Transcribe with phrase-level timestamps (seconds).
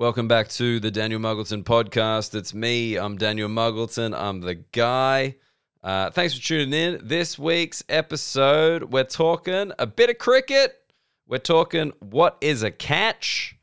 [0.00, 2.34] Welcome back to the Daniel Muggleton podcast.
[2.34, 2.96] It's me.
[2.96, 4.18] I'm Daniel Muggleton.
[4.18, 5.36] I'm the guy.
[5.84, 7.06] Uh, thanks for tuning in.
[7.06, 10.90] This week's episode, we're talking a bit of cricket.
[11.28, 13.58] We're talking what is a catch,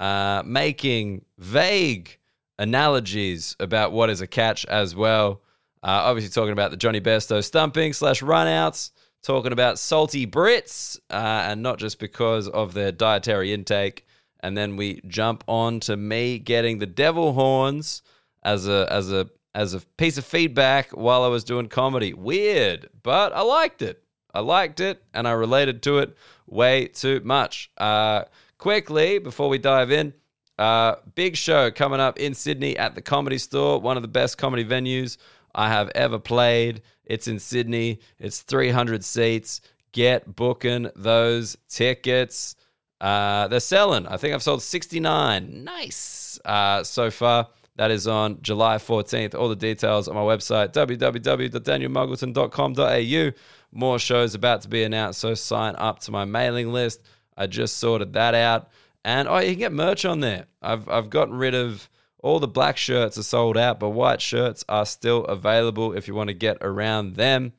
[0.00, 2.18] uh, making vague
[2.58, 5.42] analogies about what is a catch as well.
[5.82, 8.90] Uh, obviously, talking about the Jonny Bairstow stumping slash runouts,
[9.22, 14.06] talking about salty Brits, uh, and not just because of their dietary intake.
[14.44, 18.02] And then we jump on to me getting the devil horns
[18.42, 22.12] as a as a as a piece of feedback while I was doing comedy.
[22.12, 24.02] Weird, but I liked it.
[24.34, 26.14] I liked it, and I related to it
[26.46, 27.70] way too much.
[27.78, 28.24] Uh,
[28.58, 30.12] quickly before we dive in.
[30.58, 34.36] Uh, big show coming up in Sydney at the Comedy Store, one of the best
[34.36, 35.16] comedy venues
[35.54, 36.82] I have ever played.
[37.04, 38.00] It's in Sydney.
[38.18, 39.62] It's 300 seats.
[39.92, 42.56] Get booking those tickets.
[43.00, 44.06] Uh, they're selling.
[44.06, 45.64] I think I've sold 69.
[45.64, 46.40] Nice.
[46.44, 47.48] Uh, so far.
[47.76, 49.34] That is on July 14th.
[49.34, 53.38] All the details on my website, www.danielmuggleton.com.au.
[53.72, 57.02] More shows about to be announced, so sign up to my mailing list.
[57.36, 58.68] I just sorted that out.
[59.04, 60.46] And oh, you can get merch on there.
[60.62, 61.90] I've, I've gotten rid of
[62.22, 66.14] all the black shirts are sold out, but white shirts are still available if you
[66.14, 67.52] want to get around them.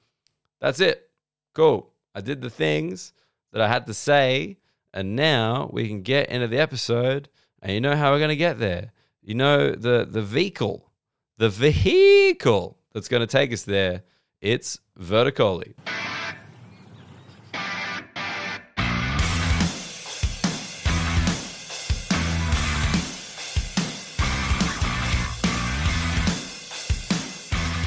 [0.60, 1.10] That's it.
[1.54, 1.92] Cool.
[2.16, 3.14] I did the things
[3.52, 4.58] that I had to say,
[4.96, 7.28] and now we can get into the episode.
[7.62, 8.94] And you know how we're going to get there.
[9.22, 10.90] You know the the vehicle,
[11.38, 14.04] the vehicle that's going to take us there.
[14.40, 15.74] It's Verticoli.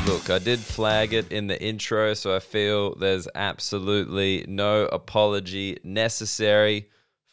[0.07, 5.79] Look, I did flag it in the intro, so I feel there's absolutely no apology
[5.85, 6.89] necessary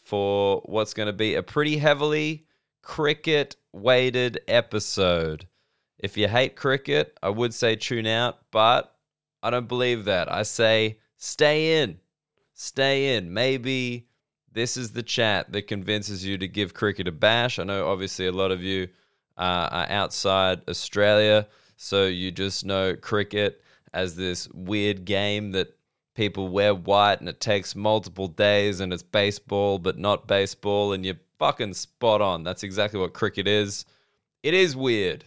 [0.06, 2.46] for what's going to be a pretty heavily
[2.84, 5.48] cricket weighted episode.
[5.98, 8.96] If you hate cricket, I would say tune out, but
[9.42, 10.32] I don't believe that.
[10.32, 12.00] I say stay in.
[12.54, 13.34] Stay in.
[13.34, 14.08] Maybe
[14.52, 17.58] this is the chat that convinces you to give cricket a bash.
[17.58, 18.90] I know obviously a lot of you
[19.38, 21.48] uh, are outside Australia.
[21.78, 23.62] So you just know cricket
[23.92, 25.75] as this weird game that
[26.16, 31.06] people wear white and it takes multiple days and it's baseball but not baseball and
[31.06, 32.44] you're fucking spot on.
[32.44, 33.86] That's exactly what cricket is.
[34.42, 35.26] It is weird.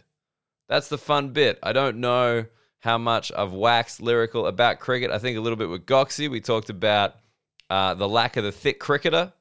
[0.69, 1.59] That's the fun bit.
[1.62, 2.47] I don't know
[2.81, 5.10] how much I've waxed lyrical about cricket.
[5.10, 6.28] I think a little bit with Goxie.
[6.28, 7.15] We talked about
[7.70, 9.32] uh, the lack of the thick cricketer,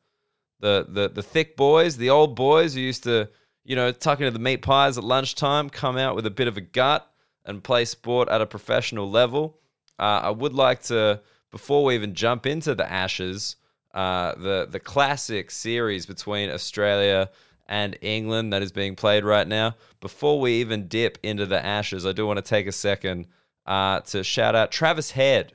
[0.60, 3.30] the, the the thick boys, the old boys who used to
[3.68, 6.56] you know, tuck into the meat pies at lunchtime, come out with a bit of
[6.56, 7.12] a gut
[7.46, 9.60] and play sport at a professional level.
[10.00, 11.20] Uh, I would like to,
[11.52, 13.56] before we even jump into the Ashes,
[13.94, 17.30] uh, the the classic series between Australia
[17.68, 19.76] and England that is being played right now.
[20.00, 23.28] Before we even dip into the Ashes, I do want to take a second
[23.66, 25.54] uh, to shout out Travis Head.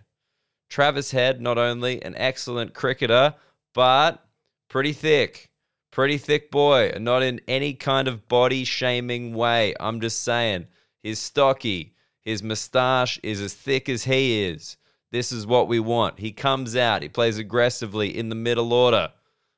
[0.68, 3.34] Travis Head, not only an excellent cricketer,
[3.74, 4.24] but
[4.68, 5.50] pretty thick
[5.92, 9.74] pretty thick boy, and not in any kind of body shaming way.
[9.78, 10.66] I'm just saying,
[11.00, 11.94] he's stocky.
[12.20, 14.76] His moustache is as thick as he is.
[15.12, 16.18] This is what we want.
[16.18, 19.12] He comes out, he plays aggressively in the middle order.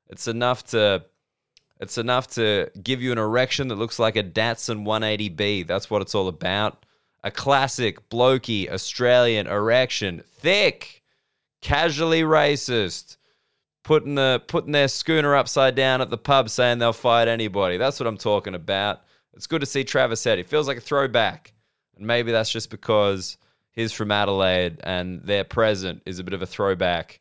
[0.08, 1.06] It's enough to
[1.80, 5.66] it's enough to give you an erection that looks like a Datsun 180B.
[5.66, 6.84] That's what it's all about.
[7.22, 10.22] A classic blokey Australian erection.
[10.26, 11.02] Thick,
[11.62, 13.16] casually racist
[13.84, 17.76] putting the putting their schooner upside down at the pub, saying they'll fight anybody.
[17.76, 19.02] That's what I'm talking about.
[19.32, 20.38] It's good to see Travis Head.
[20.38, 21.52] It feels like a throwback,
[21.96, 23.36] and maybe that's just because
[23.74, 27.20] he's from Adelaide and their present is a bit of a throwback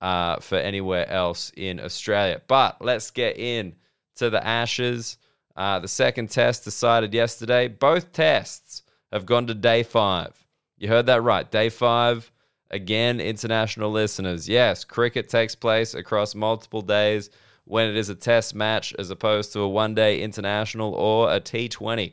[0.00, 2.40] uh, for anywhere else in Australia.
[2.46, 3.74] But let's get in
[4.16, 5.18] to the Ashes.
[5.56, 7.68] Uh, the second test decided yesterday.
[7.68, 10.46] Both tests have gone to day five.
[10.78, 11.50] You heard that right.
[11.50, 12.30] Day five
[12.70, 17.28] Again, international listeners, yes, cricket takes place across multiple days
[17.64, 21.40] when it is a test match as opposed to a one day international or a
[21.40, 22.12] T20.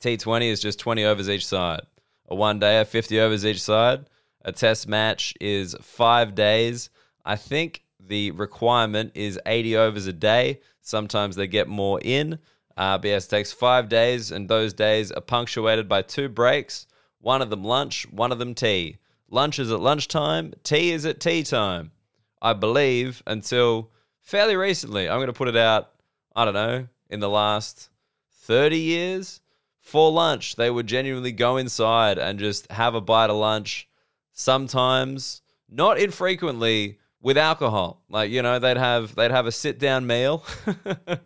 [0.00, 1.80] T20 is just 20 overs each side.
[2.28, 4.06] A one day, 50 overs each side.
[4.42, 6.90] A test match is five days.
[7.24, 10.60] I think the requirement is 80 overs a day.
[10.80, 12.38] Sometimes they get more in.
[12.76, 16.86] Uh, yes, takes five days, and those days are punctuated by two breaks
[17.20, 18.98] one of them lunch, one of them tea.
[19.30, 21.90] Lunch is at lunchtime, tea is at tea time.
[22.42, 25.08] I believe until fairly recently.
[25.08, 25.92] I'm going to put it out,
[26.36, 27.88] I don't know, in the last
[28.42, 29.40] 30 years.
[29.84, 33.86] For lunch, they would genuinely go inside and just have a bite of lunch.
[34.32, 38.02] Sometimes, not infrequently, with alcohol.
[38.08, 40.42] Like, you know, they'd have they'd have a sit down meal.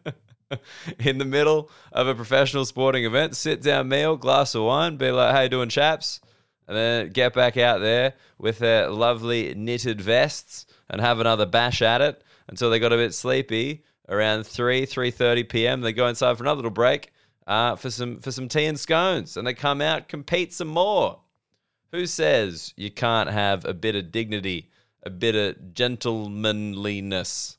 [0.99, 5.13] in the middle of a professional sporting event, sit down meal, glass of wine, be
[5.13, 6.21] like, "Hey, doing chaps?"
[6.67, 11.81] and then get back out there with their lovely knitted vests and have another bash
[11.81, 13.85] at it until they got a bit sleepy.
[14.09, 17.13] Around three, three thirty p.m., they go inside for another little break
[17.49, 21.21] uh, for some for some tea and scones, and they come out compete some more.
[21.91, 24.71] Who says you can't have a bit of dignity,
[25.03, 27.57] a bit of gentlemanliness,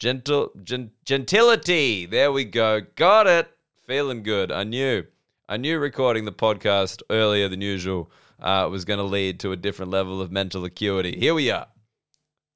[0.00, 2.04] gentle gen- gentility?
[2.04, 2.80] There we go.
[2.96, 3.48] Got it.
[3.86, 4.50] Feeling good.
[4.50, 5.06] I knew.
[5.48, 8.10] I knew recording the podcast earlier than usual
[8.40, 11.16] uh, was going to lead to a different level of mental acuity.
[11.16, 11.68] Here we are.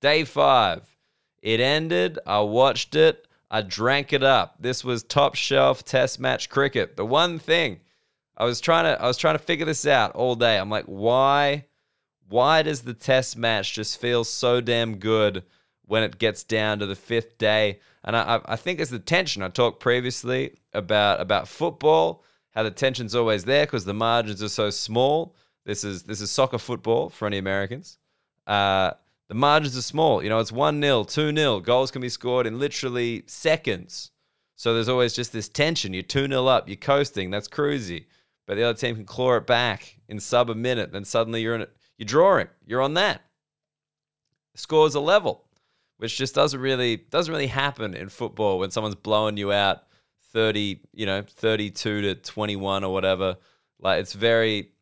[0.01, 0.97] Day five.
[1.41, 2.19] It ended.
[2.27, 3.29] I watched it.
[3.53, 4.57] I drank it up.
[4.59, 6.97] This was top shelf test match cricket.
[6.97, 7.81] The one thing
[8.35, 10.59] I was trying to I was trying to figure this out all day.
[10.59, 11.67] I'm like, why
[12.29, 15.45] why does the test match just feel so damn good
[15.85, 17.79] when it gets down to the fifth day?
[18.03, 19.43] And I, I think it's the tension.
[19.43, 24.49] I talked previously about about football, how the tension's always there because the margins are
[24.49, 25.37] so small.
[25.67, 27.99] This is this is soccer football for any Americans.
[28.47, 28.93] Uh,
[29.33, 30.23] the margins are small.
[30.23, 31.61] You know, it's 1 0, 2 0.
[31.61, 34.11] Goals can be scored in literally seconds.
[34.57, 35.95] So there's always just this tension.
[35.95, 38.05] You're 2 0 up, you're coasting, that's cruisy.
[38.47, 40.93] But the other team can claw it back in sub a minute.
[40.93, 43.23] Then suddenly you're in it, you're drawing, you're on that.
[44.55, 45.47] Scores a level,
[45.97, 49.85] which just doesn't really doesn't really happen in football when someone's blowing you out
[50.35, 53.39] 30, you know, 32 to 21 or whatever.
[53.81, 54.73] Like it's very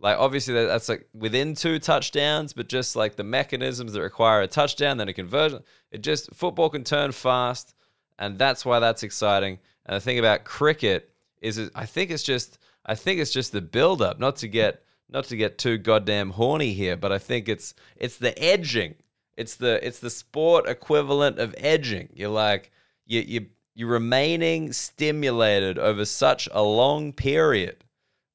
[0.00, 4.46] like obviously that's like within two touchdowns, but just like the mechanisms that require a
[4.46, 5.62] touchdown, then a conversion.
[5.90, 7.74] It just football can turn fast,
[8.18, 9.58] and that's why that's exciting.
[9.84, 11.10] And the thing about cricket
[11.40, 14.82] is, I think it's just I think it's just the build up, not to get
[15.08, 18.94] not to get too goddamn horny here, but I think it's it's the edging.
[19.36, 22.10] It's the it's the sport equivalent of edging.
[22.14, 22.70] You're like
[23.04, 27.84] you you you're remaining stimulated over such a long period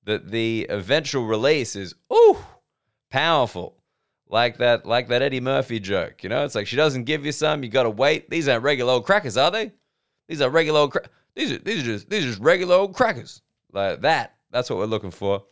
[0.05, 2.38] that the eventual release is ooh
[3.09, 3.77] powerful.
[4.27, 6.44] Like that like that Eddie Murphy joke you know?
[6.44, 8.29] It's like she doesn't give you some you got to wait.
[8.29, 9.71] These aren't regular old crackers are they?
[10.27, 12.95] These are regular old cra- these are these are just these are just regular old
[12.95, 13.41] crackers.
[13.71, 15.44] Like that that's what we're looking for.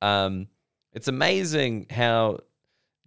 [0.00, 0.48] Um
[0.92, 2.38] it's amazing how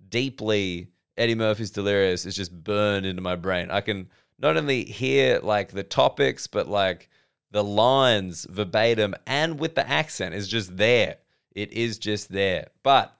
[0.10, 3.72] deeply Eddie Murphy's Delirious is just burned into my brain.
[3.72, 7.10] I can not only hear like the topics but like
[7.52, 11.18] the lines verbatim and with the accent is just there.
[11.54, 12.70] It is just there.
[12.82, 13.16] But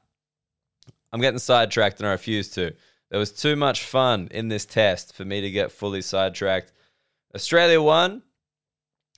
[1.12, 2.74] I'm getting sidetracked and I refuse to.
[3.10, 6.72] There was too much fun in this test for me to get fully sidetracked.
[7.36, 8.24] Australia won.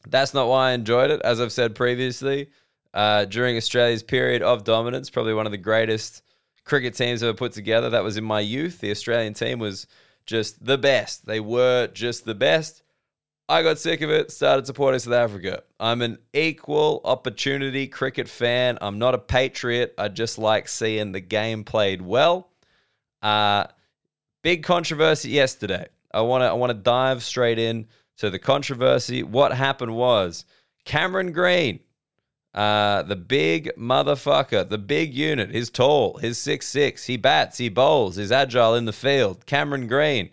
[0.07, 1.21] That's not why I enjoyed it.
[1.21, 2.49] As I've said previously,
[2.93, 6.23] uh, during Australia's period of dominance, probably one of the greatest
[6.65, 7.89] cricket teams ever put together.
[7.89, 8.79] That was in my youth.
[8.79, 9.87] The Australian team was
[10.25, 11.25] just the best.
[11.25, 12.82] They were just the best.
[13.49, 15.63] I got sick of it, started supporting South Africa.
[15.79, 18.77] I'm an equal opportunity cricket fan.
[18.81, 19.93] I'm not a patriot.
[19.97, 22.49] I just like seeing the game played well.
[23.21, 23.65] Uh,
[24.43, 25.87] big controversy yesterday.
[26.13, 27.87] I want to I want to dive straight in
[28.17, 29.23] to the controversy.
[29.23, 30.45] What happened was
[30.85, 31.79] Cameron Green,
[32.53, 35.51] uh, the big motherfucker, the big unit.
[35.51, 36.17] He's tall.
[36.17, 37.05] He's six six.
[37.05, 37.57] He bats.
[37.57, 38.15] He bowls.
[38.15, 39.45] He's agile in the field.
[39.45, 40.29] Cameron Green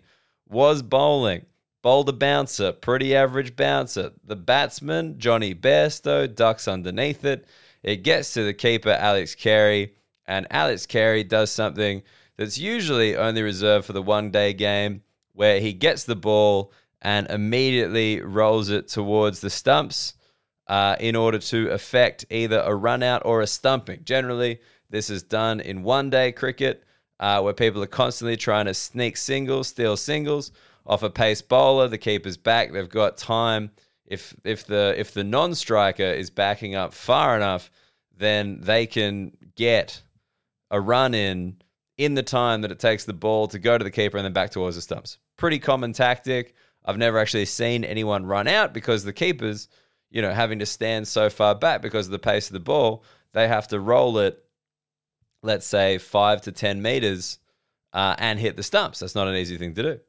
[0.47, 1.45] was bowling
[1.81, 4.11] Boulder bouncer, pretty average bouncer.
[4.23, 7.47] The batsman, Jonny Bairstow, ducks underneath it.
[7.81, 9.95] It gets to the keeper, Alex Carey,
[10.25, 12.03] and Alex Carey does something
[12.37, 15.01] that's usually only reserved for the one day game
[15.33, 16.71] where he gets the ball
[17.01, 20.13] and immediately rolls it towards the stumps
[20.67, 24.01] uh, in order to effect either a run out or a stumping.
[24.03, 24.59] Generally,
[24.89, 26.83] this is done in one day cricket
[27.19, 30.51] uh, where people are constantly trying to sneak singles, steal singles
[30.85, 31.87] off a pace bowler.
[31.87, 32.71] The keeper's back.
[32.71, 33.71] They've got time.
[34.05, 37.71] If if the if the non-striker is backing up far enough,
[38.15, 40.01] then they can get
[40.69, 41.61] a run in
[41.97, 44.33] in the time that it takes the ball to go to the keeper and then
[44.33, 45.17] back towards the stumps.
[45.37, 46.55] Pretty common tactic.
[46.83, 49.67] I've never actually seen anyone run out because the keepers,
[50.09, 53.03] you know, having to stand so far back because of the pace of the ball,
[53.33, 54.43] they have to roll it,
[55.43, 57.37] let's say five to ten meters,
[57.93, 58.99] uh, and hit the stumps.
[58.99, 59.99] That's not an easy thing to do.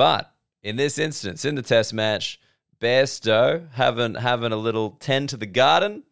[0.00, 2.40] But in this instance, in the test match,
[2.80, 6.04] Bairstow having having a little tend to the garden.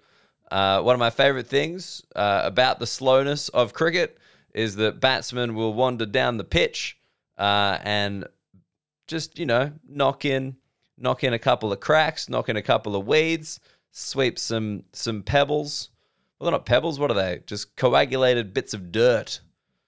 [0.53, 4.19] Uh, one of my favorite things uh, about the slowness of cricket
[4.53, 6.99] is that batsmen will wander down the pitch
[7.39, 8.27] uh, and
[9.07, 10.57] just you know knock in
[10.99, 13.59] knock in a couple of cracks, knock in a couple of weeds,
[13.91, 15.89] sweep some some pebbles.
[16.39, 17.01] Well, they're not pebbles.
[17.01, 17.41] What are they?
[17.47, 19.41] Just coagulated bits of dirt.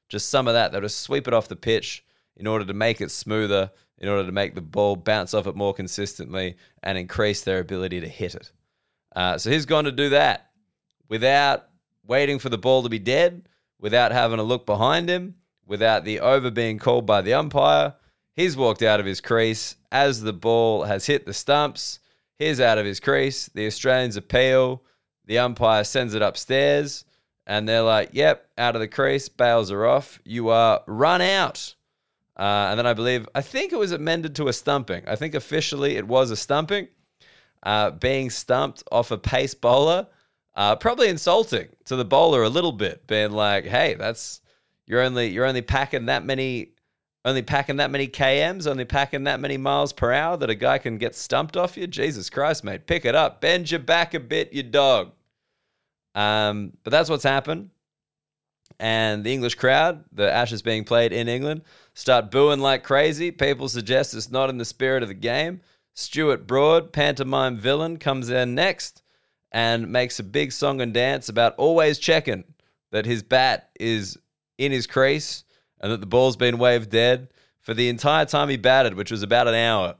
[0.09, 0.73] Just some of that.
[0.73, 2.02] They'll just sweep it off the pitch
[2.40, 5.54] in order to make it smoother, in order to make the ball bounce off it
[5.54, 8.50] more consistently and increase their ability to hit it.
[9.14, 10.50] Uh, so he's gone to do that
[11.09, 11.69] without
[12.07, 15.35] waiting for the ball to be dead, without having a look behind him,
[15.66, 17.95] without the over being called by the umpire.
[18.35, 21.99] He's walked out of his crease as the ball has hit the stumps.
[22.38, 23.50] He's out of his crease.
[23.52, 24.83] The Australians appeal.
[25.26, 27.04] The umpire sends it upstairs,
[27.47, 29.28] and they're like, "Yep, out of the crease.
[29.28, 30.21] Bails are off.
[30.25, 31.75] You are run out."
[32.40, 35.02] Uh, and then I believe, I think it was amended to a stumping.
[35.06, 36.88] I think officially it was a stumping.
[37.62, 40.06] Uh, being stumped off a pace bowler,
[40.54, 44.40] uh, probably insulting to the bowler a little bit, being like, "Hey, that's
[44.87, 46.70] you're only you're only packing that many,
[47.26, 50.78] only packing that many kms, only packing that many miles per hour that a guy
[50.78, 51.87] can get stumped off you.
[51.87, 55.12] Jesus Christ, mate, pick it up, bend your back a bit, you dog."
[56.14, 57.68] Um, but that's what's happened
[58.80, 61.62] and the English crowd, the Ashes being played in England,
[62.00, 63.30] start booing like crazy.
[63.30, 65.61] People suggest it's not in the spirit of the game.
[65.92, 69.02] Stuart Broad, pantomime villain, comes in next
[69.52, 72.45] and makes a big song and dance about always checking
[72.90, 74.16] that his bat is
[74.57, 75.45] in his crease
[75.78, 77.28] and that the ball's been waved dead
[77.61, 79.97] for the entire time he batted, which was about an hour.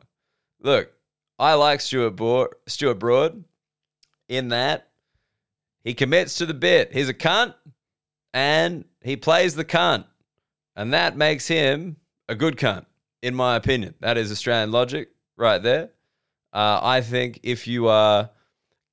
[0.63, 0.91] Look,
[1.39, 3.45] I like Stuart, Bo- Stuart Broad
[4.27, 4.89] in that
[5.85, 6.95] he commits to the bit.
[6.95, 7.55] He's a cunt
[8.33, 10.07] and he plays the cunt.
[10.81, 11.97] And that makes him
[12.27, 12.87] a good cunt,
[13.21, 13.97] in my opinion.
[14.01, 15.91] That is Australian logic right there.
[16.55, 18.31] Uh, I think if you are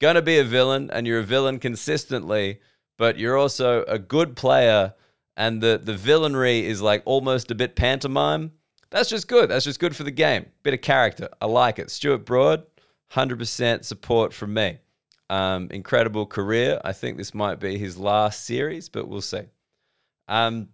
[0.02, 2.60] going to be a villain and you're a villain consistently,
[2.98, 4.96] but you're also a good player
[5.38, 8.52] and the, the villainry is like almost a bit pantomime,
[8.90, 9.50] that's just good.
[9.50, 10.48] That's just good for the game.
[10.64, 11.30] Bit of character.
[11.40, 11.90] I like it.
[11.90, 12.66] Stuart Broad,
[13.14, 14.80] 100% support from me.
[15.30, 16.82] Um, incredible career.
[16.84, 19.44] I think this might be his last series, but we'll see.
[20.28, 20.68] Um,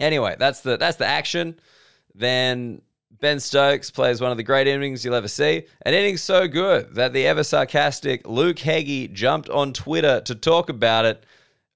[0.00, 1.60] anyway, that's the that's the action.
[2.14, 2.82] Then
[3.20, 5.64] Ben Stokes plays one of the great innings you'll ever see.
[5.82, 10.68] An inning so good that the ever sarcastic Luke Heggie jumped on Twitter to talk
[10.68, 11.24] about it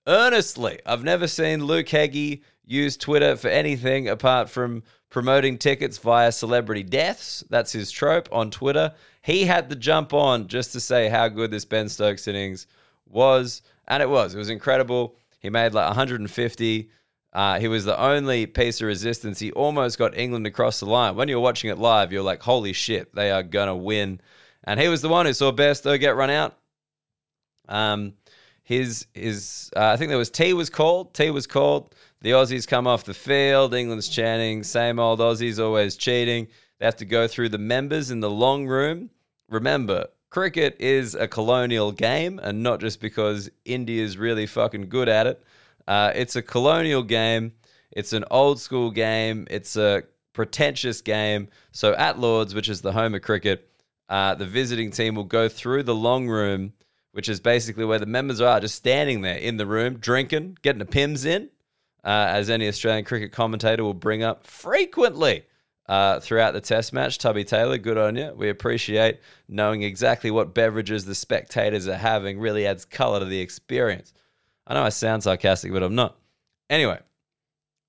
[0.06, 0.80] earnestly.
[0.86, 6.82] I've never seen Luke Heggie use Twitter for anything apart from promoting tickets via celebrity
[6.82, 7.44] deaths.
[7.50, 8.94] That's his trope on Twitter.
[9.22, 12.66] He had to jump on just to say how good this Ben Stokes innings
[13.06, 14.34] was, and it was.
[14.34, 15.16] It was incredible.
[15.38, 16.90] He made like 150.
[17.34, 19.40] Uh, he was the only piece of resistance.
[19.40, 21.16] He almost got England across the line.
[21.16, 24.20] When you're watching it live, you're like, holy shit, they are going to win.
[24.62, 26.56] And he was the one who saw Bairstow get run out.
[27.68, 28.14] Um,
[28.62, 31.12] his, his uh, I think there was tea was called.
[31.12, 31.94] tea was called.
[32.20, 33.74] The Aussies come off the field.
[33.74, 36.46] England's chanting, same old Aussies always cheating.
[36.78, 39.10] They have to go through the members in the long room
[39.48, 45.26] remember, cricket is a colonial game, and not just because India's really fucking good at
[45.26, 45.42] it.
[45.86, 47.52] Uh, it's a colonial game.
[47.90, 49.46] It's an old school game.
[49.50, 51.48] It's a pretentious game.
[51.72, 53.70] So at Lords, which is the home of cricket,
[54.08, 56.74] uh, the visiting team will go through the long room,
[57.12, 60.80] which is basically where the members are, just standing there in the room, drinking, getting
[60.80, 61.50] the Pimm's in,
[62.04, 65.44] uh, as any Australian cricket commentator will bring up frequently
[65.88, 67.18] uh, throughout the test match.
[67.18, 68.32] Tubby Taylor, good on you.
[68.36, 73.40] We appreciate knowing exactly what beverages the spectators are having, really adds color to the
[73.40, 74.12] experience.
[74.66, 76.16] I know I sound sarcastic, but I'm not.
[76.70, 76.98] Anyway,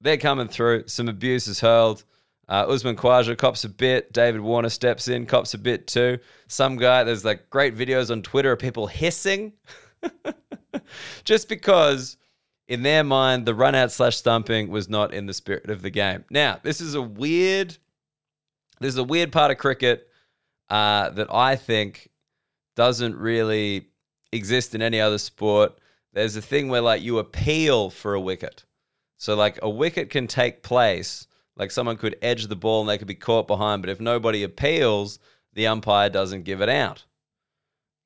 [0.01, 0.87] they're coming through.
[0.87, 2.03] Some abuse is hurled.
[2.47, 4.13] Uh, Usman Khawaja cops a bit.
[4.13, 6.19] David Warner steps in, cops a bit too.
[6.47, 9.53] Some guy, there's like great videos on Twitter of people hissing
[11.23, 12.17] just because
[12.67, 15.89] in their mind, the run out slash stumping was not in the spirit of the
[15.89, 16.25] game.
[16.29, 17.77] Now, this is a weird
[18.79, 20.09] this is a weird part of cricket
[20.69, 22.09] uh, that I think
[22.75, 23.87] doesn't really
[24.31, 25.79] exist in any other sport.
[26.15, 28.63] There's a thing where like you appeal for a wicket.
[29.17, 32.97] So like a wicket can take place, like someone could edge the ball and they
[32.97, 35.19] could be caught behind, but if nobody appeals,
[35.53, 37.03] the umpire doesn't give it out.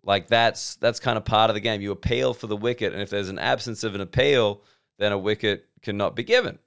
[0.04, 1.82] Like that's that's kind of part of the game.
[1.82, 4.63] You appeal for the wicket, and if there's an absence of an appeal,
[4.98, 6.58] then a wicket cannot be given.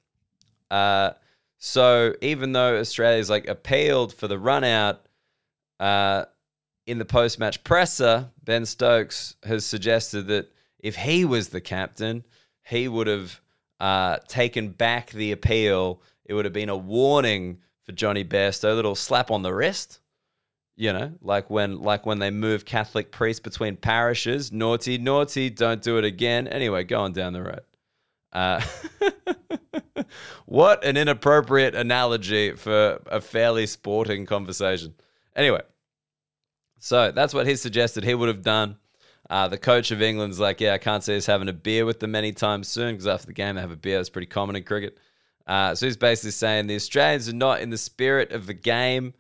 [0.71, 1.11] Uh,
[1.59, 5.07] so even though Australia's like appealed for the run out
[5.81, 6.27] uh,
[6.87, 10.51] in the post match presser, Ben Stokes has suggested that
[10.83, 12.25] if he was the captain,
[12.65, 13.41] he would have
[13.81, 16.03] uh, taken back the appeal.
[16.25, 20.01] It would have been a warning for Jonny Bairstow, a little slap on the wrist.
[20.75, 25.83] You know, like when like when they move Catholic priests between parishes, naughty, naughty, don't
[25.83, 26.49] do it again.
[26.49, 27.61] Anyway, going down the road.
[28.33, 28.62] Uh,
[30.47, 34.95] what an inappropriate analogy for a fairly sporting conversation.
[35.37, 35.61] Anyway,
[36.79, 38.77] so that's what he suggested he would have done.
[39.31, 42.00] Uh, the coach of England's like, yeah, I can't see us having a beer with
[42.00, 43.99] them anytime soon because after the game they have a beer.
[43.99, 44.99] That's pretty common in cricket.
[45.47, 49.14] Uh, so he's basically saying the Australians are not in the spirit of the game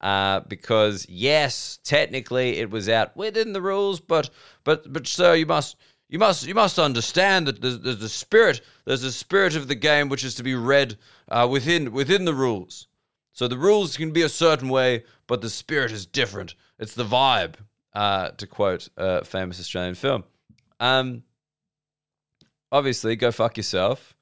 [0.00, 4.30] uh, because yes, technically it was out within the rules, but
[4.64, 5.76] but but sir, you must
[6.08, 9.74] you must you must understand that there's, there's a spirit there's a spirit of the
[9.76, 12.88] game which is to be read uh, within within the rules.
[13.32, 16.54] So the rules can be a certain way, but the spirit is different.
[16.78, 17.54] It's the vibe,
[17.94, 20.24] uh, to quote a famous Australian film.
[20.80, 21.22] Um,
[22.70, 24.16] obviously, go fuck yourself.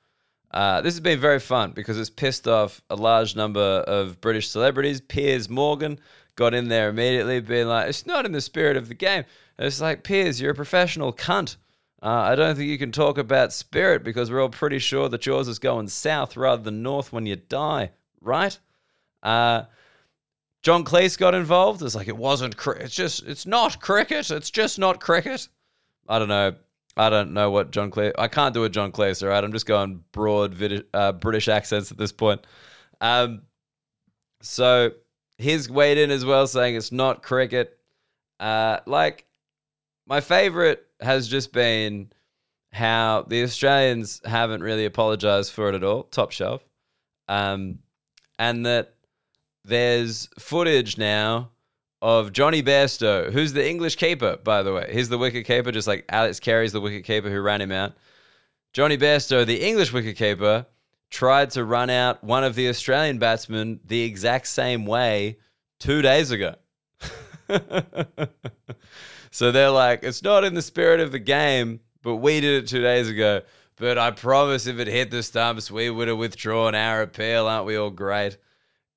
[0.51, 4.49] Uh, this has been very fun because it's pissed off a large number of British
[4.49, 5.01] celebrities.
[5.01, 6.01] Piers Morgan
[6.35, 9.25] got in there immediately, being like, "It's not in the spirit of the game."
[9.57, 11.57] And it's like, Piers, you're a professional cunt.
[12.03, 15.27] Uh, I don't think you can talk about spirit because we're all pretty sure that
[15.27, 17.91] yours is going south rather than north when you die,
[18.23, 18.59] right?
[19.23, 19.65] Uh,
[20.63, 21.83] John Cleese got involved.
[21.83, 22.55] It's like it wasn't.
[22.67, 23.27] It's just.
[23.27, 24.31] It's not cricket.
[24.31, 25.49] It's just not cricket.
[26.09, 26.55] I don't know.
[26.97, 28.13] I don't know what John Cleese.
[28.19, 29.23] I can't do a John Cleese.
[29.23, 30.57] All right, I'm just going broad
[30.93, 32.47] uh, British accents at this point.
[33.01, 33.43] Um,
[34.43, 34.91] so
[35.39, 37.79] his weighed in as well, saying it's not cricket.
[38.39, 39.27] Uh, like
[40.07, 42.11] my favorite has just been
[42.73, 46.05] how the Australians haven't really apologized for it at all.
[46.05, 46.63] Top shelf,
[47.29, 47.79] um,
[48.39, 48.95] and that
[49.65, 51.51] there's footage now
[52.03, 54.91] of Jonny Bairstow, who's the English keeper, by the way.
[54.93, 57.93] He's the wicket keeper, just like Alex Carey's the wicket keeper who ran him out.
[58.73, 60.67] Jonny Bairstow, the English wicket keeper,
[61.11, 65.39] tried to run out one of the Australian batsmen the exact same way
[65.79, 66.55] two days ago.
[69.31, 72.69] so they're like, it's not in the spirit of the game, but we did it
[72.69, 73.43] two days ago.
[73.77, 77.47] But I promise if it hit the stumps, we would have withdrawn our appeal.
[77.47, 78.37] Aren't we all great?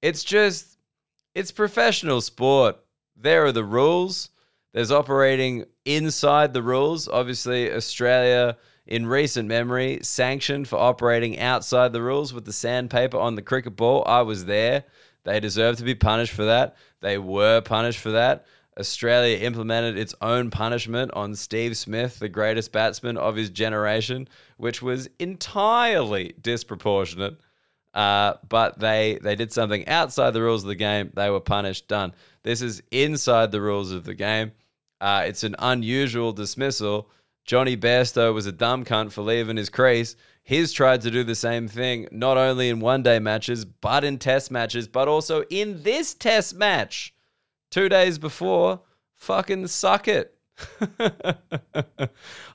[0.04, 0.78] It's just,
[1.34, 2.76] it's professional sport.
[3.16, 4.32] There are the rules.
[4.74, 7.08] There's operating inside the rules.
[7.08, 13.36] Obviously, Australia, in recent memory, sanctioned for operating outside the rules with the sandpaper on
[13.36, 14.04] the cricket ball.
[14.06, 14.84] I was there.
[15.24, 16.76] They deserve to be punished for that.
[17.00, 18.46] They were punished for that.
[18.78, 24.82] Australia implemented its own punishment on Steve Smith, the greatest batsman of his generation, which
[24.82, 27.40] was entirely disproportionate.
[27.94, 31.12] Uh, but they they did something outside the rules of the game.
[31.14, 31.88] They were punished.
[31.88, 32.14] Done.
[32.44, 34.54] This is inside the rules of the game.
[35.00, 37.10] Uh, it's an unusual dismissal.
[37.46, 40.16] Jonny Bairstow was a dumb cunt for leaving his crease.
[40.44, 44.18] He's tried to do the same thing, not only in one day matches, but in
[44.18, 47.14] test matches, but also in this test match.
[47.70, 48.82] Two days before,
[49.16, 50.38] fucking suck it.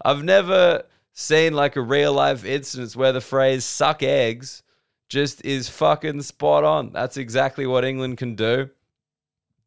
[0.02, 4.62] I've never seen like a real life instance where the phrase suck eggs
[5.08, 6.92] just is fucking spot on.
[6.92, 8.70] That's exactly what England can do.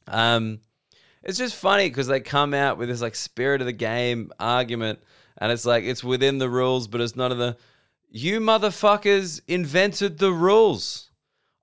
[0.08, 0.60] Um,
[1.23, 4.99] it's just funny because they come out with this like spirit of the game argument,
[5.38, 7.58] and it's like it's within the rules, but it's none of the.
[8.10, 11.12] You motherfuckers invented the rules.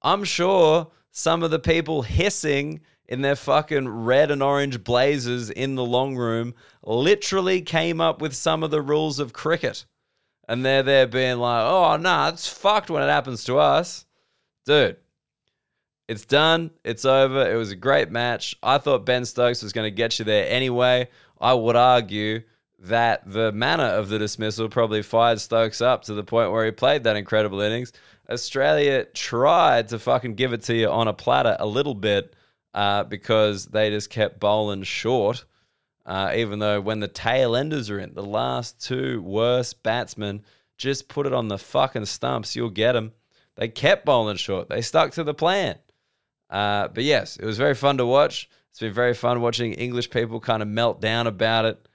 [0.02, 5.74] I'm sure some of the people hissing in their fucking red and orange blazers in
[5.74, 9.84] the long room literally came up with some of the rules of cricket
[10.48, 14.06] and they're there being like, oh, nah, it's fucked when it happens to us.
[14.64, 14.96] Dude,
[16.08, 16.70] it's done.
[16.84, 17.48] It's over.
[17.48, 18.56] It was a great match.
[18.62, 21.08] I thought Ben Stokes was going to get you there anyway.
[21.38, 22.42] I would argue
[22.78, 26.70] that the manner of the dismissal probably fired Stokes up to the point where he
[26.70, 27.92] played that incredible innings.
[28.30, 32.34] Australia tried to fucking give it to you on a platter a little bit
[32.74, 35.44] uh, because they just kept bowling short.
[36.08, 40.42] Uh, even though when the tail enders are in, the last two worst batsmen
[40.78, 43.12] just put it on the fucking stumps, you'll get them.
[43.56, 44.70] They kept bowling short.
[44.70, 45.76] They stuck to the plan.
[46.48, 48.48] Uh, but yes, it was very fun to watch.
[48.70, 51.86] It's been very fun watching English people kind of melt down about it,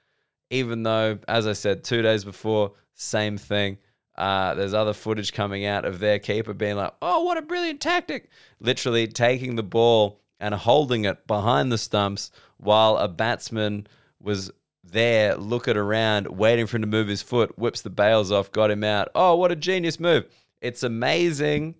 [0.48, 3.78] even though, as I said, two days before, same thing.
[4.16, 7.80] Uh, there's other footage coming out of their keeper being like, oh, what a brilliant
[7.80, 8.30] tactic.
[8.60, 13.88] Literally taking the ball and holding it behind the stumps while a batsman
[14.24, 14.50] was
[14.82, 18.70] there looking around, waiting for him to move his foot, whips the bails off, got
[18.70, 19.08] him out.
[19.14, 20.26] Oh, what a genius move.
[20.60, 21.76] It's amazing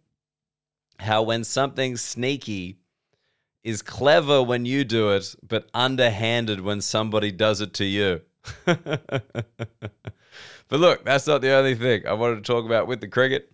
[1.00, 2.78] how when something sneaky
[3.62, 8.20] is clever when you do it, but underhanded when somebody does it to you.
[8.66, 9.24] but
[10.70, 13.50] look, that's not the only thing I wanted to talk about with the cricket.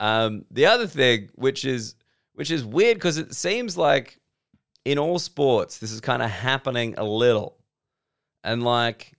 [0.00, 1.94] Um, the other thing, which is
[2.32, 4.18] which is weird because it seems like
[4.84, 7.56] in all sports this is kind of happening a little
[8.44, 9.12] and like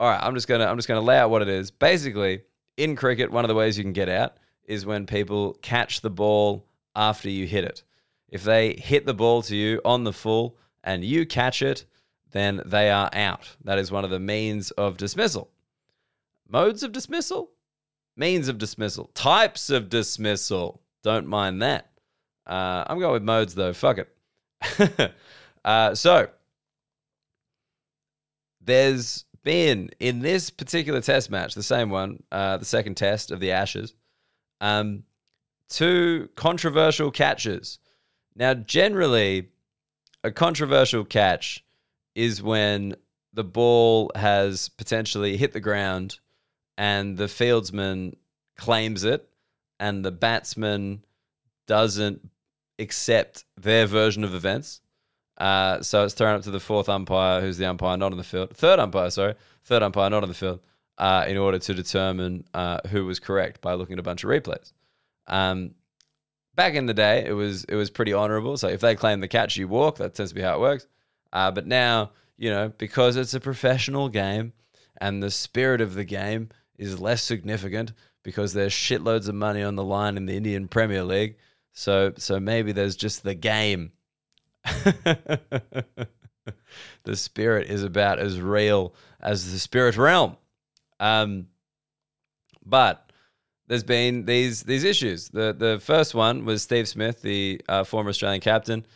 [0.00, 2.42] all right i'm just gonna i'm just gonna lay out what it is basically
[2.76, 6.10] in cricket one of the ways you can get out is when people catch the
[6.10, 7.84] ball after you hit it
[8.28, 11.84] if they hit the ball to you on the full and you catch it
[12.32, 15.50] then they are out that is one of the means of dismissal
[16.48, 17.50] modes of dismissal
[18.18, 20.82] means of dismissal, types of dismissal.
[21.02, 21.88] Don't mind that.
[22.46, 23.72] Uh, I'm going with modes though.
[23.72, 25.12] Fuck it.
[25.64, 26.28] uh, so
[28.68, 33.40] there's been in this particular test match, the same one, uh, the second test of
[33.40, 33.94] the Ashes,
[34.60, 35.04] um,
[35.70, 37.78] two controversial catches.
[38.36, 39.48] Now, generally,
[40.22, 41.64] a controversial catch
[42.14, 42.94] is when
[43.32, 46.18] the ball has potentially hit the ground
[46.76, 48.16] and the fieldsman
[48.58, 49.30] claims it
[49.80, 51.04] and the batsman
[51.66, 52.28] doesn't
[52.78, 54.82] accept their version of events.
[55.38, 58.24] Uh, so it's thrown up to the fourth umpire, who's the umpire not on the
[58.24, 58.50] field.
[58.56, 59.34] Third umpire, sorry.
[59.64, 60.60] Third umpire not on the field,
[60.98, 64.30] uh, in order to determine uh, who was correct by looking at a bunch of
[64.30, 64.72] replays.
[65.28, 65.74] Um,
[66.56, 68.56] back in the day, it was it was pretty honourable.
[68.56, 69.96] So if they claim the catch, you walk.
[69.98, 70.86] That tends to be how it works.
[71.32, 74.52] Uh, but now, you know, because it's a professional game
[75.00, 77.92] and the spirit of the game is less significant
[78.24, 81.36] because there's shitloads of money on the line in the Indian Premier League.
[81.72, 83.92] So so maybe there's just the game.
[87.04, 90.36] the spirit is about as real as the spirit realm.
[91.00, 91.48] Um,
[92.64, 93.08] but
[93.68, 95.28] there's been these these issues.
[95.28, 98.86] The the first one was Steve Smith, the uh, former Australian captain,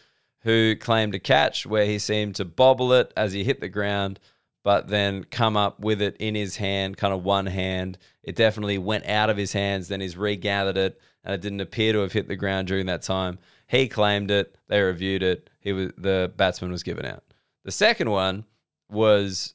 [0.40, 4.18] who claimed a catch where he seemed to bobble it as he hit the ground,
[4.64, 7.98] but then come up with it in his hand, kind of one hand.
[8.22, 9.88] It definitely went out of his hands.
[9.88, 13.02] Then he's regathered it, and it didn't appear to have hit the ground during that
[13.02, 13.38] time.
[13.72, 14.58] He claimed it.
[14.68, 15.48] They reviewed it.
[15.58, 17.24] He was the batsman was given out.
[17.64, 18.44] The second one
[18.90, 19.54] was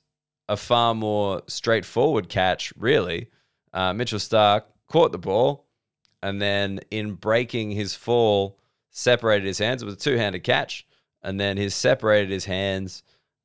[0.50, 2.74] a far more straightforward catch.
[2.76, 3.30] Really,
[3.74, 5.68] uh, Mitchell Starc caught the ball,
[6.24, 8.58] and then in breaking his fall,
[8.90, 9.84] separated his hands.
[9.84, 10.88] It was a two handed catch.
[11.22, 13.04] And then he separated his hands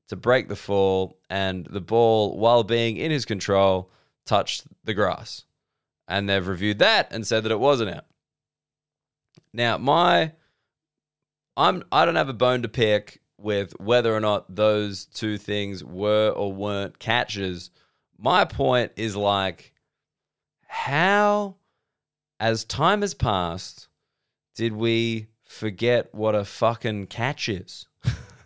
[0.09, 3.91] to break the fall, and the ball, while being in his control,
[4.25, 5.45] touched the grass.
[6.09, 8.07] And they've reviewed that and said that it wasn't out.
[9.53, 10.33] Now, my
[11.57, 15.83] I'm I don't have a bone to pick with whether or not those two things
[15.85, 17.71] were or weren't catches.
[18.19, 19.73] My point is like
[20.67, 21.57] how,
[22.41, 23.89] as time has passed,
[24.55, 27.87] did we forget what a fucking catch is?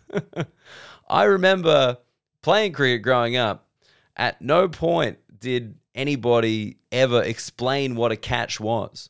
[1.09, 1.97] I remember
[2.41, 3.67] playing cricket growing up.
[4.15, 9.09] At no point did anybody ever explain what a catch was.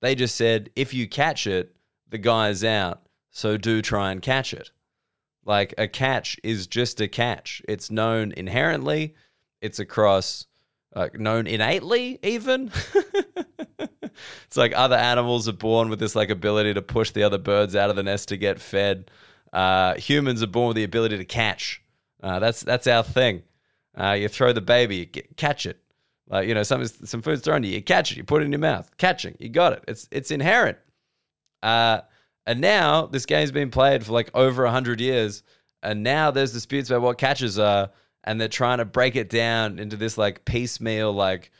[0.00, 1.76] They just said, if you catch it,
[2.08, 3.02] the guy's out.
[3.38, 4.72] So do try and catch it.
[5.44, 7.62] Like a catch is just a catch.
[7.68, 9.14] It's known inherently.
[9.60, 10.46] It's across
[11.14, 12.72] known innately even.
[14.46, 17.76] It's like other animals are born with this like ability to push the other birds
[17.76, 19.08] out of the nest to get fed.
[19.52, 21.80] Uh, humans are born with the ability to catch.
[22.20, 23.44] Uh, that's that's our thing.
[23.96, 25.78] Uh, you throw the baby you get, catch it.
[26.28, 28.46] Like you know some some food's thrown to you you catch it you put it
[28.46, 29.84] in your mouth catching you got it.
[29.86, 30.78] It's it's inherent.
[31.62, 32.00] Uh,
[32.48, 35.42] and now this game's been played for like over 100 years
[35.82, 37.90] and now there's disputes about what catches are
[38.24, 41.50] and they're trying to break it down into this like piecemeal like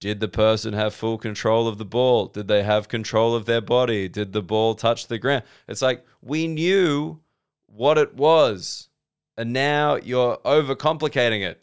[0.00, 2.26] did the person have full control of the ball?
[2.26, 4.08] Did they have control of their body?
[4.08, 5.44] Did the ball touch the ground?
[5.68, 7.20] It's like we knew
[7.66, 8.88] what it was
[9.36, 11.62] and now you're overcomplicating it.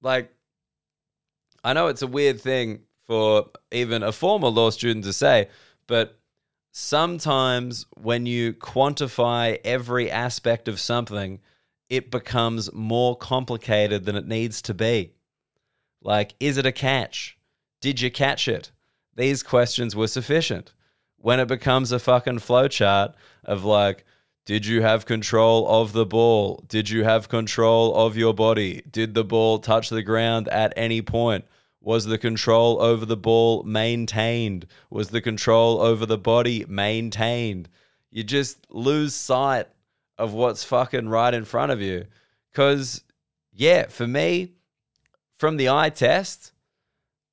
[0.00, 0.32] Like
[1.62, 5.48] i know it's a weird thing for even a former law student to say
[5.86, 6.18] but
[6.78, 11.40] sometimes when you quantify every aspect of something
[11.88, 15.14] it becomes more complicated than it needs to be.
[16.02, 17.38] Like, is it a catch?
[17.80, 18.72] Did you catch it?
[19.14, 20.74] These questions were sufficient.
[21.16, 24.04] When it becomes a fucking flowchart of like,
[24.44, 26.62] did you have control of the ball?
[26.68, 28.82] Did you have control of your body?
[28.90, 31.46] Did the ball touch the ground at any point?
[31.86, 34.66] Was the control over the ball maintained?
[34.90, 37.68] Was the control over the body maintained?
[38.10, 39.68] You just lose sight
[40.18, 42.06] of what's fucking right in front of you.
[42.50, 43.04] Because,
[43.52, 44.54] yeah, for me,
[45.32, 46.50] from the eye test,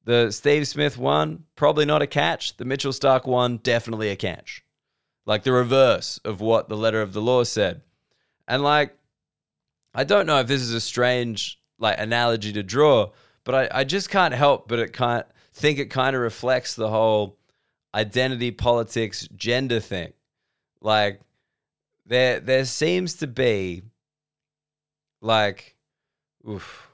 [0.03, 2.55] the Steve Smith one, probably not a catch.
[2.57, 4.63] The Mitchell Starc one, definitely a catch.
[5.25, 7.81] Like the reverse of what the letter of the law said.
[8.47, 8.95] And like,
[9.95, 13.09] I don't know if this is a strange like analogy to draw,
[13.43, 16.89] but I, I just can't help but it can't think it kind of reflects the
[16.89, 17.37] whole
[17.95, 20.13] identity politics gender thing.
[20.81, 21.21] Like
[22.05, 23.83] there there seems to be
[25.21, 25.75] like
[26.47, 26.89] oof,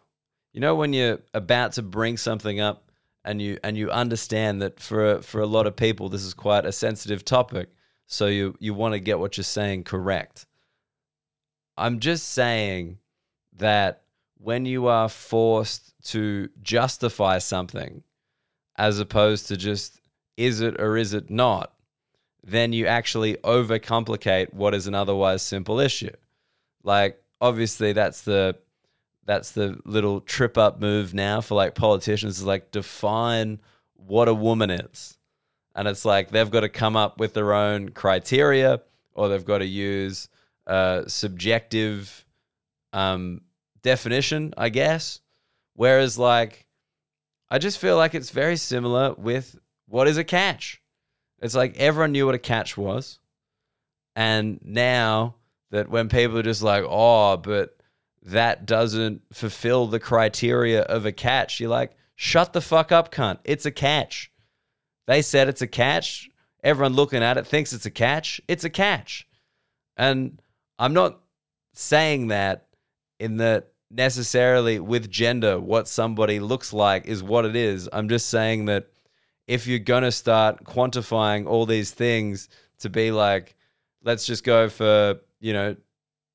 [0.54, 2.92] you know when you're about to bring something up
[3.24, 6.66] and you and you understand that for for a lot of people this is quite
[6.66, 7.70] a sensitive topic
[8.06, 10.46] so you you want to get what you're saying correct
[11.78, 12.98] i'm just saying
[13.58, 14.04] that
[14.40, 18.04] when you are forced to justify something
[18.78, 20.00] as opposed to just
[20.38, 21.74] is it or is it not,
[22.42, 26.14] then you actually overcomplicate what is an otherwise simple issue.
[26.84, 28.56] Like obviously that's the
[29.26, 33.60] that's the little trip up move now for like politicians is like define
[33.94, 35.18] what a woman is.
[35.76, 38.82] And it's like they've got to come up with their own criteria
[39.14, 40.30] or they've got to use
[40.66, 42.26] a subjective
[42.94, 43.42] um,
[43.82, 45.20] definition, I guess.
[45.74, 46.68] Whereas, like,
[47.50, 50.82] I just feel like it's very similar with what is a catch.
[51.42, 53.20] It's like everyone knew what a catch was.
[54.16, 55.36] And now
[55.72, 57.78] that when people are just like, oh, but
[58.24, 63.40] that doesn't fulfill the criteria of a catch, you're like, shut the fuck up, cunt.
[63.46, 64.32] It's a catch.
[65.08, 66.30] They said it's a catch.
[66.64, 68.42] Everyone looking at it thinks it's a catch.
[68.48, 69.26] It's a catch.
[69.96, 70.42] And
[70.78, 71.20] I'm not
[71.74, 72.68] saying that
[73.20, 77.90] in that necessarily with gender, what somebody looks like is what it is.
[77.92, 78.88] I'm just saying that
[79.48, 83.56] if you're going to start quantifying all these things to be like,
[84.04, 85.76] let's just go for, you know,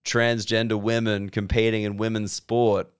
[0.05, 2.90] transgender women competing in women's sport,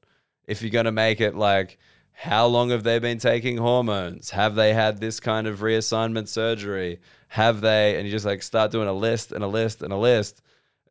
[0.47, 1.79] if you're going to make it like,
[2.13, 4.31] how long have they been taking hormones?
[4.31, 7.01] Have they had this kind of reassignment surgery?
[7.29, 7.97] Have they?
[7.97, 10.41] And you just like start doing a list and a list and a list.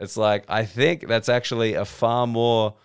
[0.02, 2.76] It's like, I think that's actually a far more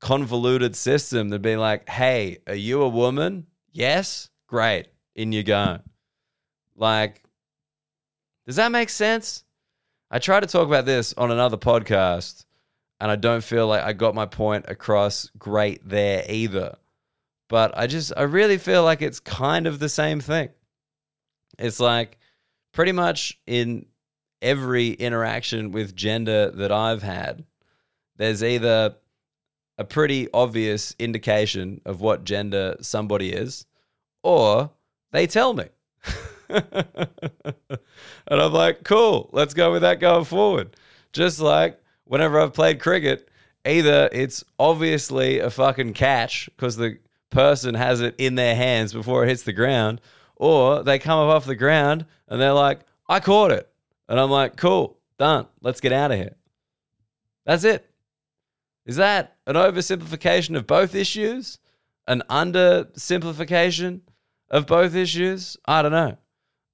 [0.00, 3.46] convoluted system than being like, hey, are you a woman?
[3.72, 4.30] Yes?
[4.46, 4.88] Great.
[5.14, 5.80] In you go.
[6.76, 7.22] Like,
[8.46, 9.44] does that make sense?
[10.10, 12.44] I tried to talk about this on another podcast,
[13.00, 16.76] and I don't feel like I got my point across great there either.
[17.48, 20.50] But I just, I really feel like it's kind of the same thing.
[21.58, 22.18] It's like
[22.72, 23.86] pretty much in
[24.40, 27.44] every interaction with gender that I've had,
[28.16, 28.96] there's either
[29.78, 33.64] a pretty obvious indication of what gender somebody is,
[34.22, 34.70] or
[35.12, 35.66] they tell me.
[36.48, 36.66] and
[38.28, 40.76] I'm like, cool, let's go with that going forward.
[41.12, 43.28] Just like whenever I've played cricket,
[43.64, 46.98] either it's obviously a fucking catch because the
[47.30, 50.00] person has it in their hands before it hits the ground,
[50.36, 53.70] or they come up off the ground and they're like, I caught it.
[54.08, 55.46] And I'm like, cool, done.
[55.60, 56.34] Let's get out of here.
[57.44, 57.87] That's it.
[58.88, 61.58] Is that an oversimplification of both issues?
[62.06, 64.00] An undersimplification
[64.50, 65.58] of both issues?
[65.66, 66.16] I don't know.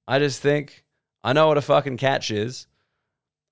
[0.07, 0.85] I just think
[1.25, 2.67] I know what a fucking catch is.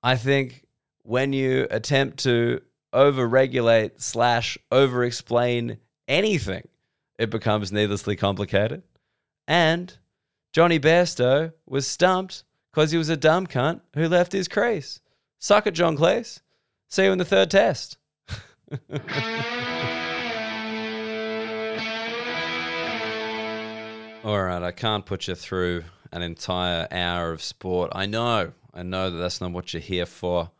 [0.01, 0.65] I think
[1.03, 2.61] when you attempt to
[2.93, 6.67] overregulate slash over-explain anything,
[7.19, 8.83] it becomes needlessly complicated.
[9.45, 9.97] And
[10.53, 15.01] Jonny Bairstow was stumped because he was a dumb cunt who left his crease.
[15.37, 16.39] Suck it, John Cleese.
[16.87, 17.97] See you in the third test.
[24.23, 27.91] All right, I can't put you through an entire hour of sport.
[27.93, 30.51] I know, I know that that's not what you're here for.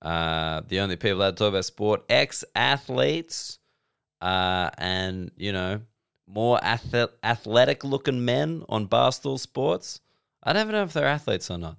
[0.00, 3.58] Uh, the only people that talk about sport, ex athletes,
[4.22, 5.82] uh, and you know,
[6.26, 10.00] more ath- athletic looking men on Barstool Sports.
[10.42, 11.76] I don't even know if they're athletes or not.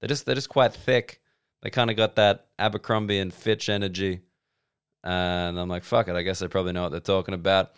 [0.00, 1.20] They're just they're just quite thick.
[1.62, 4.20] They kind of got that Abercrombie and Fitch energy.
[5.04, 6.16] And I'm like, fuck it.
[6.16, 7.72] I guess they probably know what they're talking about.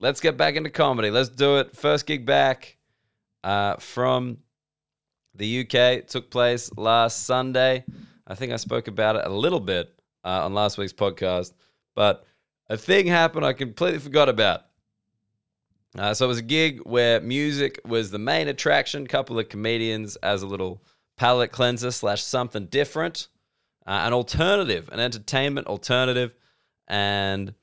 [0.00, 1.10] Let's get back into comedy.
[1.10, 1.76] Let's do it.
[1.76, 2.76] First gig back
[3.44, 4.38] uh, from
[5.34, 6.06] the UK.
[6.06, 7.84] Took place last Sunday.
[8.26, 11.52] I think I spoke about it a little bit uh, on last week's podcast,
[11.94, 12.24] but
[12.68, 14.62] a thing happened I completely forgot about.
[15.96, 20.16] Uh, so it was a gig where music was the main attraction, couple of comedians
[20.16, 20.82] as a little
[21.16, 23.28] palate cleanser slash something different,
[23.86, 26.34] uh, an alternative, an entertainment alternative.
[26.88, 27.54] And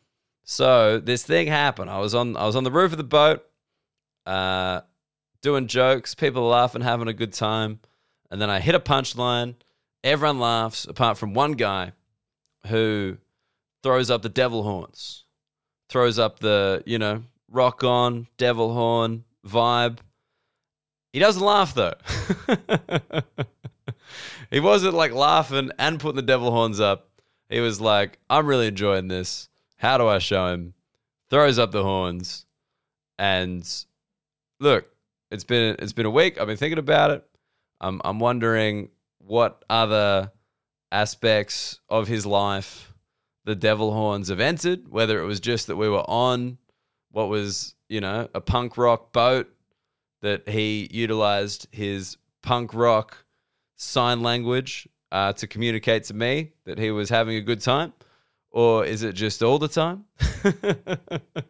[0.44, 1.90] so this thing happened.
[1.90, 3.44] I was on I was on the roof of the boat,
[4.26, 4.82] uh,
[5.42, 7.80] doing jokes, people laughing, having a good time,
[8.30, 9.56] and then I hit a punchline.
[10.04, 11.94] Everyone laughs apart from one guy
[12.68, 13.18] who
[13.84, 15.24] throws up the devil horns,
[15.90, 20.00] throws up the you know rock on devil horn vibe.
[21.14, 21.94] He doesn't laugh though.
[24.52, 27.13] he wasn't like laughing and putting the devil horns up.
[27.54, 29.48] He was like, I'm really enjoying this.
[29.78, 30.74] How do I show him?
[31.30, 32.48] Throws up the horns.
[33.20, 33.64] And
[34.60, 34.90] look,
[35.30, 36.42] it's been it's been a week.
[36.42, 37.24] I've been thinking about it.
[37.80, 38.90] I'm I'm wondering
[39.20, 40.32] what other
[40.92, 42.92] aspects of his life
[43.46, 46.58] the devil horns have entered, whether it was just that we were on
[47.12, 49.48] what was, you know, a punk rock boat
[50.24, 53.26] that he utilized his punk rock
[53.76, 57.94] sign language uh, to communicate to me that he was having a good time?
[58.50, 60.06] Or is it just all the time?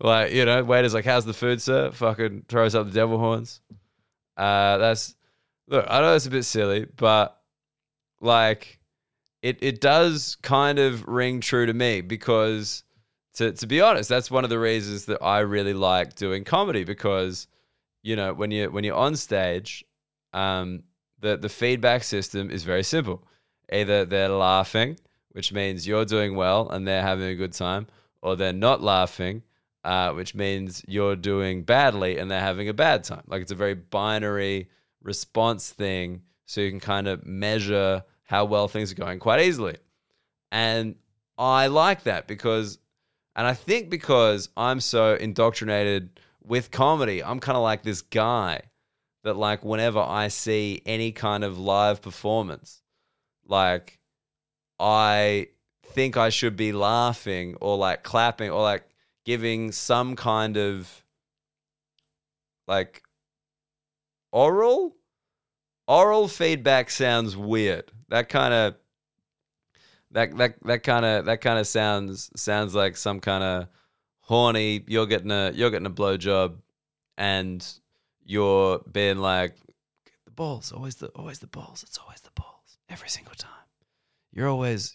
[0.00, 3.60] like you know, waiter's like, "How's the food, sir?" Fucking throws up the devil horns.
[4.36, 5.14] Uh, that's
[5.68, 5.86] look.
[5.88, 7.40] I know it's a bit silly, but
[8.20, 8.80] like,
[9.42, 12.84] it it does kind of ring true to me because,
[13.34, 16.84] to to be honest, that's one of the reasons that I really like doing comedy
[16.84, 17.48] because,
[18.02, 19.84] you know, when you when you're on stage,
[20.32, 20.84] um,
[21.20, 23.22] the the feedback system is very simple.
[23.72, 24.98] Either they're laughing,
[25.30, 27.86] which means you're doing well and they're having a good time,
[28.22, 29.42] or they're not laughing,
[29.84, 33.22] uh, which means you're doing badly and they're having a bad time.
[33.26, 34.68] Like it's a very binary
[35.02, 39.76] response thing, so you can kind of measure how well things are going quite easily.
[40.50, 40.96] And
[41.38, 42.78] I like that because,
[43.34, 48.62] and I think because I'm so indoctrinated with comedy, I'm kind of like this guy
[49.26, 52.80] that, like, whenever I see any kind of live performance,
[53.46, 53.98] like,
[54.78, 55.48] I
[55.84, 58.88] think I should be laughing or like clapping or like
[59.24, 61.04] giving some kind of
[62.68, 63.02] like
[64.32, 64.96] oral
[65.88, 67.90] oral feedback sounds weird.
[68.08, 68.74] That kind of
[70.10, 73.68] that that that kind of that kind of sounds sounds like some kind of
[74.20, 74.84] horny.
[74.86, 76.56] You're getting a you're getting a blowjob,
[77.16, 77.66] and
[78.26, 79.56] you're being like
[80.24, 80.72] the balls.
[80.72, 81.82] Always the always the balls.
[81.82, 83.50] It's always the balls every single time.
[84.32, 84.94] You're always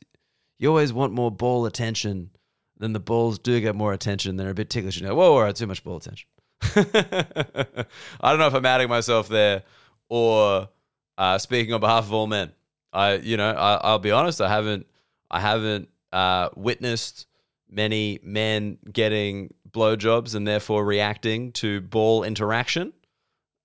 [0.60, 2.32] you always want more ball attention.
[2.78, 4.38] than the balls do get more attention.
[4.38, 5.00] They're a bit ticklish.
[5.00, 6.28] You know, whoa, whoa, too much ball attention.
[6.64, 7.86] I
[8.30, 9.64] don't know if I'm adding myself there
[10.10, 10.70] or
[11.18, 12.52] uh, speaking on behalf of all men.
[12.92, 14.42] I, you know, I, will be honest.
[14.42, 14.88] I haven't,
[15.30, 17.28] I haven't uh, witnessed
[17.70, 22.94] many men getting blowjobs and therefore reacting to ball interaction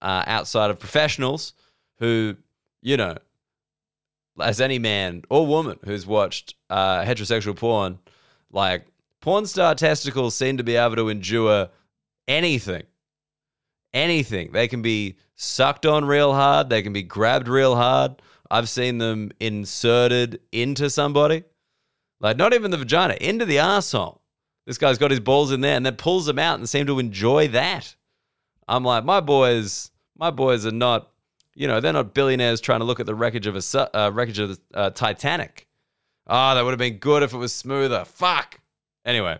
[0.02, 1.54] uh, outside of professionals
[1.98, 2.37] who,
[2.82, 3.16] you know,
[4.40, 7.98] as any man or woman who's watched uh, heterosexual porn,
[8.50, 8.87] like
[9.20, 11.68] porn star testicles seem to be able to endure
[12.28, 12.85] anything.
[13.94, 14.52] Anything.
[14.52, 18.20] They can be sucked on real hard, they can be grabbed real hard.
[18.50, 21.44] I've seen them inserted into somebody.
[22.20, 24.22] Like, not even the vagina, into the asshole.
[24.66, 26.98] This guy's got his balls in there and then pulls them out and seem to
[26.98, 27.94] enjoy that.
[28.68, 31.11] I'm like, my boys, my boys are not
[31.57, 34.38] you know, they're not billionaires trying to look at the wreckage of a uh, wreckage
[34.38, 35.66] of the uh, Titanic.
[36.29, 38.05] Ah, oh, that would have been good if it was smoother.
[38.05, 38.61] Fuck.
[39.07, 39.38] Anyway,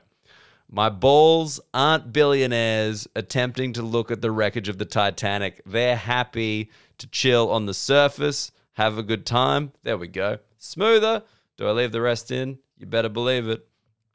[0.69, 5.61] my balls aren't billionaires attempting to look at the wreckage of the Titanic.
[5.67, 9.73] They're happy to chill on the surface, have a good time.
[9.83, 10.39] There we go.
[10.59, 11.23] Smoother.
[11.59, 12.59] Do I leave the rest in?
[12.79, 13.67] You better believe it.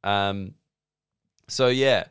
[0.04, 0.56] Um,
[1.48, 2.06] so yeah,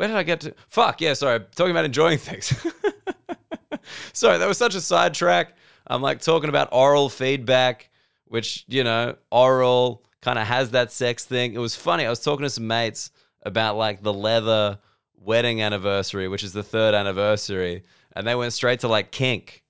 [0.00, 0.54] where did I get to?
[0.66, 1.40] Fuck yeah, sorry.
[1.54, 2.54] Talking about enjoying things.
[4.14, 5.54] Sorry, that was such a sidetrack.
[5.86, 7.90] I'm like talking about oral feedback,
[8.24, 11.52] which, you know, oral kind of has that sex thing.
[11.52, 12.06] It was funny.
[12.06, 13.10] I was talking to some mates
[13.42, 14.78] about like the leather
[15.18, 17.82] wedding anniversary, which is the third anniversary,
[18.16, 19.64] and they went straight to like kink.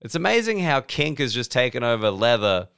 [0.00, 2.70] It's amazing how kink has just taken over leather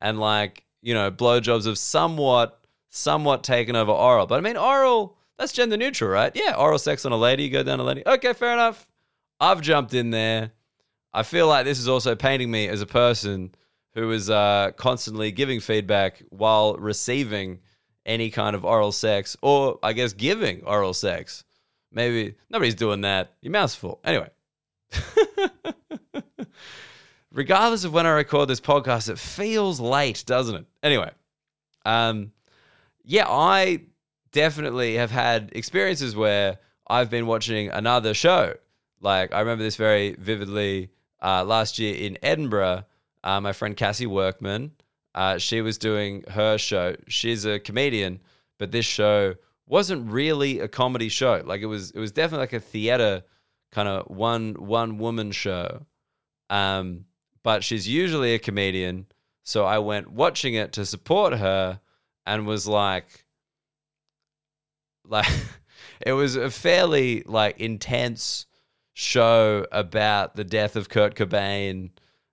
[0.00, 4.26] and like, you know, blowjobs have somewhat, somewhat taken over oral.
[4.26, 6.32] But I mean, oral, that's gender neutral, right?
[6.34, 8.02] Yeah, oral sex on a lady, you go down a lady.
[8.06, 8.88] Okay, fair enough.
[9.40, 10.52] I've jumped in there.
[11.14, 13.54] I feel like this is also painting me as a person
[13.94, 17.60] who is uh, constantly giving feedback while receiving
[18.04, 21.44] any kind of oral sex, or I guess giving oral sex.
[21.92, 23.34] Maybe nobody's doing that.
[23.40, 24.00] Your mouth's full.
[24.04, 24.28] Anyway.
[27.30, 30.66] Regardless of when I record this podcast, it feels late, doesn't it?
[30.82, 31.10] Anyway,
[31.84, 32.32] um,
[33.04, 33.82] yeah, I
[34.32, 38.54] definitely have had experiences where I've been watching another show
[39.00, 40.90] like I remember this very vividly
[41.22, 42.84] uh, last year in Edinburgh.
[43.24, 44.72] Uh, my friend Cassie Workman,
[45.14, 46.94] uh, she was doing her show.
[47.08, 48.20] She's a comedian,
[48.58, 49.34] but this show
[49.66, 51.42] wasn't really a comedy show.
[51.44, 53.24] Like it was, it was definitely like a theater
[53.70, 55.86] kind of one one woman show.
[56.48, 57.04] Um,
[57.42, 59.06] but she's usually a comedian,
[59.42, 61.80] so I went watching it to support her,
[62.26, 63.24] and was like,
[65.08, 65.26] like
[66.00, 68.46] it was a fairly like intense
[68.92, 71.90] show about the death of Kurt Cobain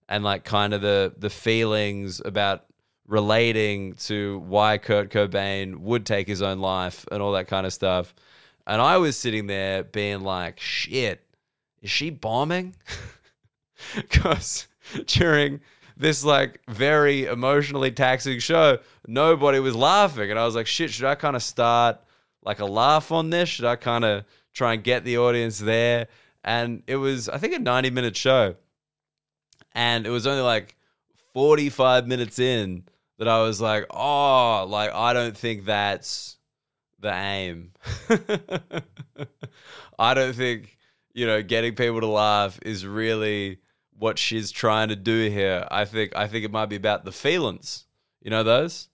[0.07, 2.65] and like kind of the the feelings about
[3.07, 7.73] relating to why Kurt Cobain would take his own life and all that kind of
[7.73, 8.13] stuff.
[8.67, 11.23] And I was sitting there being like, shit,
[11.81, 12.75] is she bombing?
[13.93, 14.67] Because
[15.05, 15.59] during
[15.97, 20.31] this like very emotionally taxing show, nobody was laughing.
[20.31, 21.99] And I was like, shit, should I kind of start
[22.45, 23.49] like a laugh on this?
[23.49, 24.23] Should I kind of
[24.53, 26.07] try and get the audience there?
[26.45, 28.55] and it was I think a 90 minute show.
[29.73, 30.77] And it was only like
[31.33, 32.85] 45 minutes in
[33.17, 36.37] that I was like, "Oh, like I don't think that's
[36.99, 37.73] the aim.
[39.99, 40.77] I don't think,
[41.13, 43.59] you know, getting people to laugh is really
[43.97, 45.67] what she's trying to do here.
[45.69, 47.85] I think I think it might be about the feelings.
[48.21, 48.87] You know those?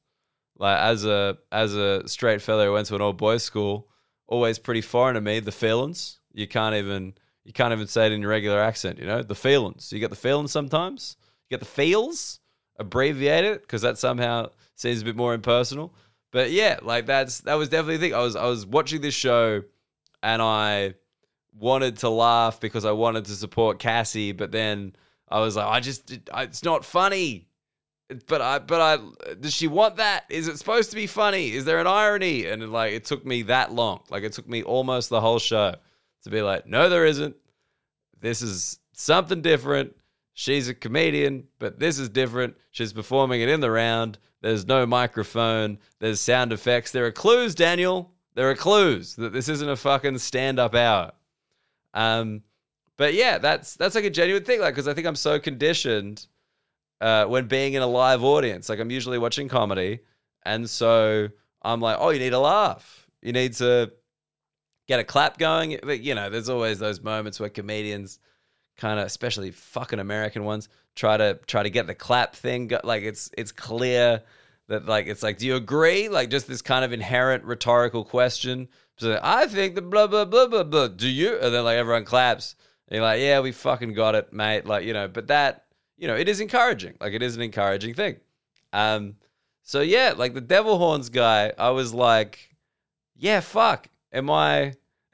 [0.62, 3.88] Like as a as a straight fellow who went to an old boys school,
[4.28, 6.20] always pretty foreign to me, the feelings.
[6.34, 9.24] You can't even you can't even say it in your regular accent, you know?
[9.24, 9.92] The feelings.
[9.92, 11.18] You get the feelings sometimes.
[11.50, 12.42] You get the feels,
[12.78, 15.96] abbreviate it, because that somehow seems a bit more impersonal.
[16.32, 18.14] But yeah, like that's that was definitely the thing.
[18.14, 19.64] I was I was watching this show
[20.22, 20.94] and I
[21.58, 24.96] wanted to laugh because I wanted to support Cassie, but then
[25.28, 27.48] I was like, I just it's not funny.
[28.28, 30.26] But I but I does she want that?
[30.30, 31.52] Is it supposed to be funny?
[31.52, 32.46] Is there an irony?
[32.46, 34.02] And like it took me that long.
[34.10, 35.76] Like it took me almost the whole show
[36.24, 37.36] to be like, no, there isn't.
[38.20, 39.96] This is something different.
[40.34, 42.56] She's a comedian, but this is different.
[42.72, 44.18] She's performing it in the round.
[44.42, 45.78] There's no microphone.
[46.00, 46.92] There's sound effects.
[46.92, 48.12] There are clues, Daniel.
[48.34, 51.12] There are clues that this isn't a fucking stand up hour.
[51.94, 52.44] Um,
[52.98, 54.62] but yeah, that's that's like a genuine thing.
[54.62, 56.28] Like, because I think I'm so conditioned
[57.02, 58.70] uh, when being in a live audience.
[58.70, 60.00] Like, I'm usually watching comedy,
[60.44, 61.30] and so
[61.62, 63.10] I'm like, oh, you need a laugh.
[63.22, 63.92] You need to
[64.88, 65.80] get a clap going.
[65.84, 68.20] But you know, there's always those moments where comedians
[68.78, 72.68] kind of, especially fucking American ones, try to try to get the clap thing.
[72.68, 74.24] Go- like it's it's clear
[74.68, 76.10] that like it's like, do you agree?
[76.10, 78.70] Like just this kind of inherent rhetorical question.
[78.98, 80.88] So I think the blah blah blah blah blah.
[80.88, 81.38] Do you?
[81.40, 82.56] And then like everyone claps.
[82.88, 84.66] And you're like, yeah, we fucking got it, mate.
[84.66, 85.66] Like you know, but that
[86.02, 86.96] you know, it is encouraging.
[87.00, 88.18] Like it is an encouraging thing.
[88.74, 89.16] Um.
[89.62, 92.56] So yeah, like the devil horns guy, I was like,
[93.16, 93.88] yeah, fuck.
[94.12, 94.74] Am I?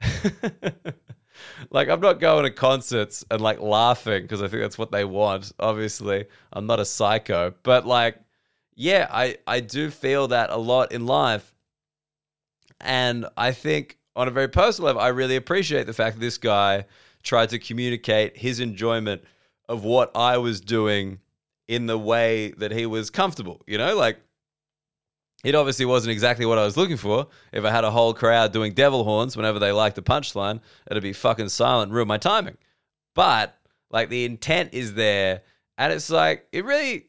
[1.70, 5.04] like I'm not going to concerts and like laughing because I think that's what they
[5.04, 5.52] want.
[5.60, 8.16] Obviously, I'm not a psycho, but like,
[8.74, 11.52] yeah, I I do feel that a lot in life,
[12.80, 16.38] and I think on a very personal level, I really appreciate the fact that this
[16.38, 16.86] guy
[17.22, 19.22] tried to communicate his enjoyment
[19.68, 21.20] of what I was doing
[21.66, 23.62] in the way that he was comfortable.
[23.66, 24.18] You know, like
[25.44, 27.28] it obviously wasn't exactly what I was looking for.
[27.52, 30.60] If I had a whole crowd doing devil horns whenever they liked the punchline,
[30.90, 32.56] it'd be fucking silent, ruin my timing.
[33.14, 33.56] But
[33.90, 35.42] like the intent is there,
[35.76, 37.06] and it's like it really.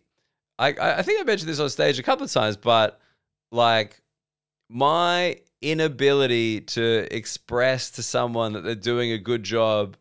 [0.58, 3.00] I I think I mentioned this on stage a couple of times, but
[3.52, 4.02] like
[4.70, 9.98] my inability to express to someone that they're doing a good job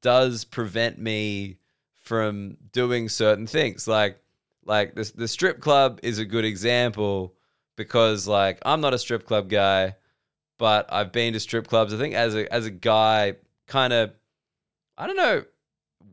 [0.00, 1.56] does prevent me
[2.04, 3.88] from doing certain things.
[3.88, 4.18] Like
[4.64, 7.34] like the the strip club is a good example
[7.76, 9.96] because like I'm not a strip club guy,
[10.58, 11.92] but I've been to strip clubs.
[11.92, 13.34] I think as a as a guy,
[13.66, 14.12] kind of,
[14.96, 15.44] I don't know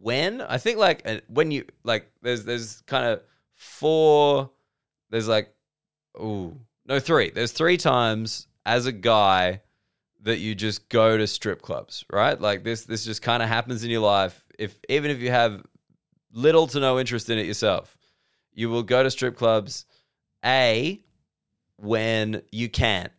[0.01, 0.41] when.
[0.41, 3.21] I think like uh, when you like there's there's kind of
[3.53, 4.51] four.
[5.09, 5.53] There's like
[6.17, 7.31] oh no three.
[7.31, 9.61] There's three times as a guy
[10.23, 12.39] that you just go to strip clubs, right?
[12.39, 14.45] Like this this just kind of happens in your life.
[14.57, 15.63] If even if you have
[16.33, 17.97] little to no interest in it yourself,
[18.53, 19.85] you will go to strip clubs.
[20.43, 21.01] A
[21.77, 23.09] when you can.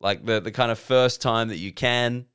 [0.00, 2.26] Like the, the kind of first time that you can.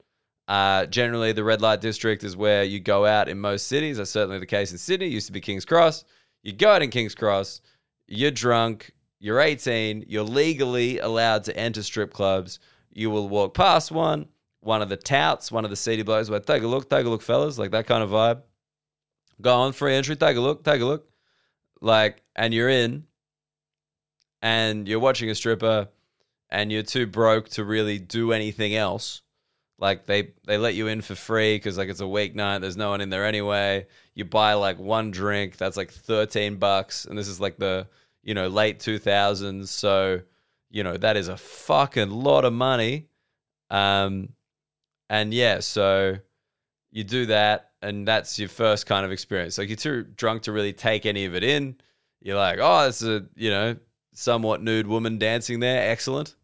[0.47, 3.97] Uh, generally, the red light district is where you go out in most cities.
[3.97, 5.07] That's certainly the case in Sydney.
[5.07, 6.05] It used to be King's Cross.
[6.41, 7.61] You go out in King's Cross,
[8.07, 12.59] you're drunk, you're 18, you're legally allowed to enter strip clubs.
[12.91, 14.29] You will walk past one,
[14.61, 17.09] one of the touts, one of the seedy blokes, where take a look, take a
[17.09, 18.41] look, fellas, like that kind of vibe.
[19.41, 21.09] Go on, free entry, take a look, take a look.
[21.81, 23.05] Like, and you're in,
[24.41, 25.89] and you're watching a stripper
[26.49, 29.21] and you're too broke to really do anything else.
[29.77, 32.89] Like they they let you in for free because like it's a weeknight there's no
[32.89, 33.87] one in there anyway.
[34.13, 37.87] You buy like one drink that's like 13 bucks and this is like the
[38.21, 40.21] you know late 2000s so
[40.69, 43.07] you know that is a fucking lot of money.
[43.69, 44.29] Um
[45.09, 46.17] and yeah so
[46.91, 50.51] you do that and that's your first kind of experience like you're too drunk to
[50.51, 51.75] really take any of it in
[52.21, 53.75] you're like oh it's a you know
[54.19, 55.89] somewhat nude woman dancing there.
[55.89, 56.35] Excellent.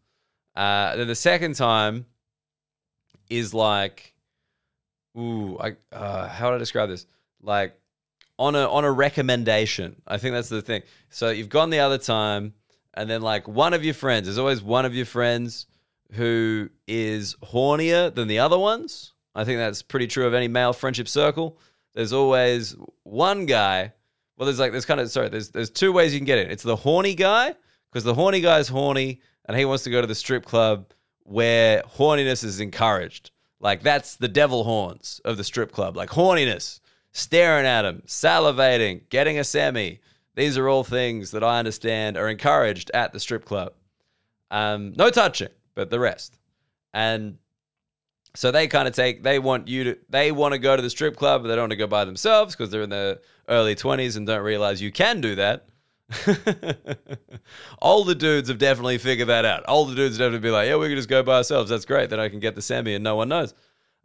[0.54, 2.06] Uh, then the second time
[3.28, 4.14] is like,
[5.16, 7.06] ooh, I, uh, how would I describe this?
[7.42, 7.78] Like
[8.38, 10.02] on a on a recommendation.
[10.06, 10.82] I think that's the thing.
[11.10, 12.54] So you've gone the other time,
[12.94, 14.26] and then like one of your friends.
[14.26, 15.66] There's always one of your friends
[16.12, 19.12] who is hornier than the other ones.
[19.36, 21.58] I think that's pretty true of any male friendship circle.
[21.94, 23.92] There's always one guy.
[24.36, 25.28] Well, there's like there's kind of sorry.
[25.28, 26.50] There's there's two ways you can get it.
[26.50, 27.54] It's the horny guy
[27.92, 30.86] because the horny guy is horny and he wants to go to the strip club
[31.22, 33.30] where horniness is encouraged.
[33.60, 35.96] Like that's the devil horns of the strip club.
[35.96, 36.80] Like horniness,
[37.12, 40.00] staring at him, salivating, getting a semi.
[40.34, 43.72] These are all things that I understand are encouraged at the strip club.
[44.50, 46.38] Um, no touching, but the rest.
[46.92, 47.38] And
[48.36, 50.90] so they kind of take they want you to they want to go to the
[50.90, 53.18] strip club, but they don't want to go by themselves because they're in their
[53.48, 55.66] early 20s and don't realize you can do that.
[57.82, 59.64] Older dudes have definitely figured that out.
[59.66, 61.70] Older dudes definitely be like, yeah, we can just go by ourselves.
[61.70, 62.10] That's great.
[62.10, 63.54] Then I can get the semi and no one knows.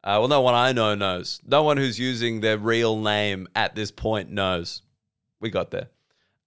[0.03, 1.41] Uh, well, no one I know knows.
[1.45, 4.82] No one who's using their real name at this point knows.
[5.39, 5.89] We got there.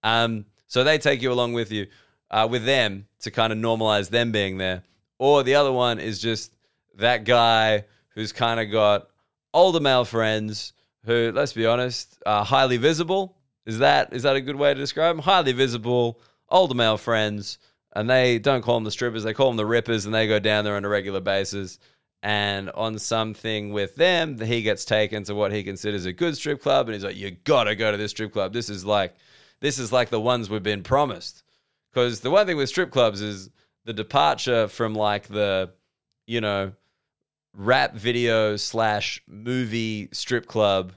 [0.03, 1.87] Um, so they take you along with you,
[2.31, 4.83] uh, with them to kind of normalize them being there.
[5.19, 6.54] Or the other one is just
[6.95, 9.07] that guy who's kind of got
[9.53, 10.73] older male friends
[11.05, 14.79] who, let's be honest, are highly visible is that is that a good way to
[14.79, 15.23] describe them?
[15.23, 16.19] Highly visible,
[16.49, 17.57] older male friends,
[17.93, 20.39] and they don't call them the strippers; they call them the rippers, and they go
[20.39, 21.79] down there on a regular basis.
[22.21, 26.61] And on something with them, he gets taken to what he considers a good strip
[26.61, 28.53] club, and he's like, "You gotta go to this strip club.
[28.53, 29.15] This is like,
[29.61, 31.43] this is like the ones we've been promised."
[31.91, 33.49] Because the one thing with strip clubs is
[33.85, 35.71] the departure from like the,
[36.27, 36.73] you know,
[37.55, 40.93] rap video slash movie strip club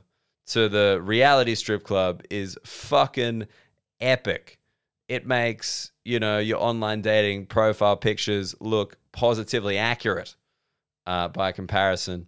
[0.49, 3.47] to the reality strip club is fucking
[4.01, 4.59] epic.
[5.09, 10.37] It makes, you know, your online dating profile pictures look positively accurate
[11.07, 12.27] uh, by comparison.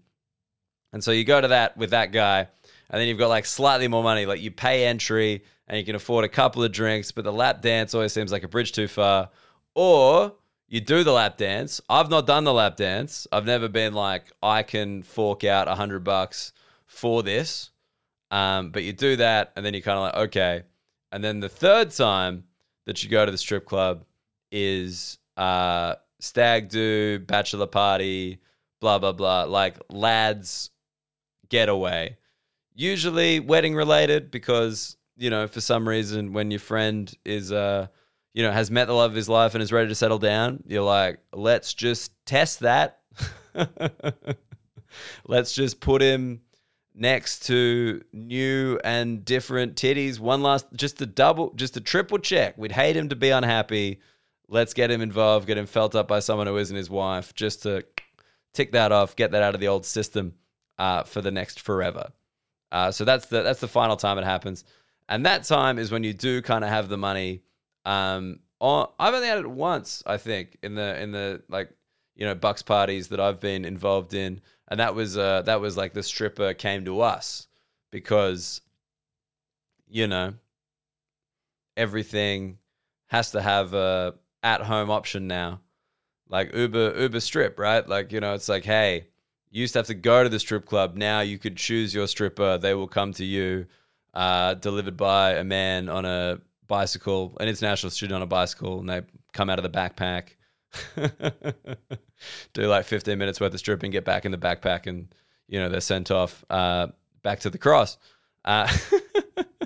[0.93, 2.49] And so you go to that with that guy,
[2.89, 4.27] and then you've got like slightly more money.
[4.27, 7.63] Like you pay entry and you can afford a couple of drinks, but the lap
[7.63, 9.31] dance always seems like a bridge too far.
[9.75, 10.35] Or
[10.71, 11.81] you do the lap dance.
[11.91, 13.27] I've not done the lap dance.
[13.33, 16.53] I've never been like, I can fork out a hundred bucks
[16.87, 17.71] for this.
[18.31, 20.63] Um, but you do that, and then you're kind of like, okay.
[21.11, 22.45] And then the third time
[22.87, 24.05] that you go to the strip club
[24.53, 28.39] is uh, stag do, bachelor party,
[28.81, 29.43] blah, blah, blah.
[29.43, 30.71] Like lads
[31.49, 32.17] getaway.
[32.77, 37.89] Usually wedding related because, you know, for some reason when your friend is, uh,
[38.33, 40.63] you know, has met the love of his life and is ready to settle down,
[40.67, 43.01] you're like, let's just test that.
[45.27, 46.41] let's just put him
[46.95, 50.21] next to new and different titties.
[50.21, 52.57] One last, just a double, just a triple check.
[52.57, 54.01] We'd hate him to be unhappy.
[54.49, 57.63] Let's get him involved, get him felt up by someone who isn't his wife, just
[57.63, 57.85] to
[58.53, 60.35] tick that off, get that out of the old system
[60.79, 62.11] uh, for the next forever.
[62.73, 64.65] Uh, so that's the that's the final time it happens,
[65.09, 67.43] and that time is when you do kind of have the money.
[67.85, 71.71] Um, I've only had it once, I think, in the in the like
[72.15, 74.41] you know bucks parties that I've been involved in.
[74.69, 77.49] And that was uh, that was like the stripper came to us
[77.91, 78.61] because
[79.89, 80.35] you know
[81.77, 82.59] everything
[83.09, 85.61] has to have a at home option now.
[86.29, 87.87] Like uber uber strip right?
[87.89, 89.07] Like you know it's like hey
[89.51, 90.95] you used to have to go to the strip club.
[90.95, 92.57] Now you could choose your stripper.
[92.57, 93.67] They will come to you
[94.15, 96.41] uh, delivered by a man on a
[96.71, 99.03] bicycle an international student on a bicycle and they
[99.33, 100.37] come out of the backpack
[102.53, 105.13] do like 15 minutes worth of stripping, get back in the backpack, and
[105.49, 106.89] you know they're sent off uh,
[107.23, 107.99] back to the cross.
[108.45, 108.71] Uh,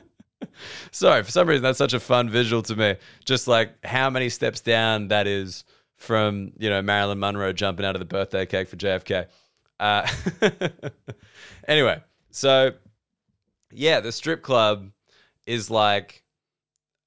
[0.91, 2.97] sorry, for some reason that's such a fun visual to me.
[3.25, 5.65] Just like how many steps down that is
[5.97, 9.27] from you know Marilyn Monroe jumping out of the birthday cake for JFK.
[9.81, 10.07] Uh,
[11.69, 12.01] anyway,
[12.31, 12.73] so
[13.73, 14.91] yeah, the strip club
[15.47, 16.24] is like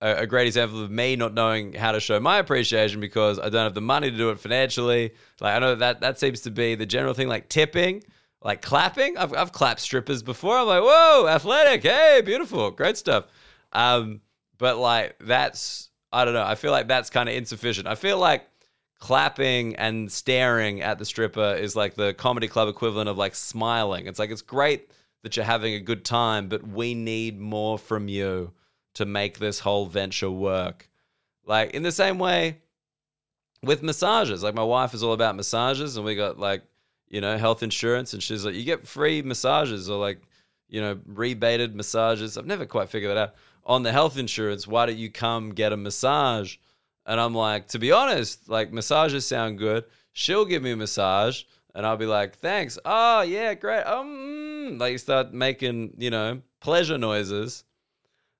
[0.02, 3.50] a, a, great example of me not knowing how to show my appreciation because I
[3.50, 5.14] don't have the money to do it financially.
[5.40, 8.04] Like I know that that seems to be the general thing, like tipping,
[8.42, 9.18] like clapping.
[9.18, 10.58] I've I've clapped strippers before.
[10.58, 13.26] I'm like, whoa, athletic, hey, beautiful, great stuff.
[13.74, 14.22] Um,
[14.58, 16.46] but like that's I don't know.
[16.46, 17.88] I feel like that's kind of insufficient.
[17.88, 18.48] I feel like
[19.00, 24.08] clapping and staring at the stripper is like the comedy club equivalent of like smiling.
[24.08, 24.90] It's like it's great
[25.24, 28.54] that you're having a good time, but we need more from you
[28.98, 30.90] to make this whole venture work.
[31.46, 32.58] Like in the same way
[33.62, 34.42] with massages.
[34.42, 36.64] Like my wife is all about massages and we got like,
[37.08, 40.20] you know, health insurance and she's like, you get free massages or like,
[40.68, 42.38] you know, rebated massages.
[42.38, 43.36] I've never quite figured that out.
[43.66, 46.58] On the health insurance, why don't you come get a massage?
[47.06, 49.86] And I'm like, to be honest, like massages sound good.
[50.12, 51.44] She'll give me a massage
[51.76, 52.80] and I'll be like, thanks.
[52.84, 53.84] Oh, yeah, great.
[53.84, 57.64] Um, like you start making, you know, pleasure noises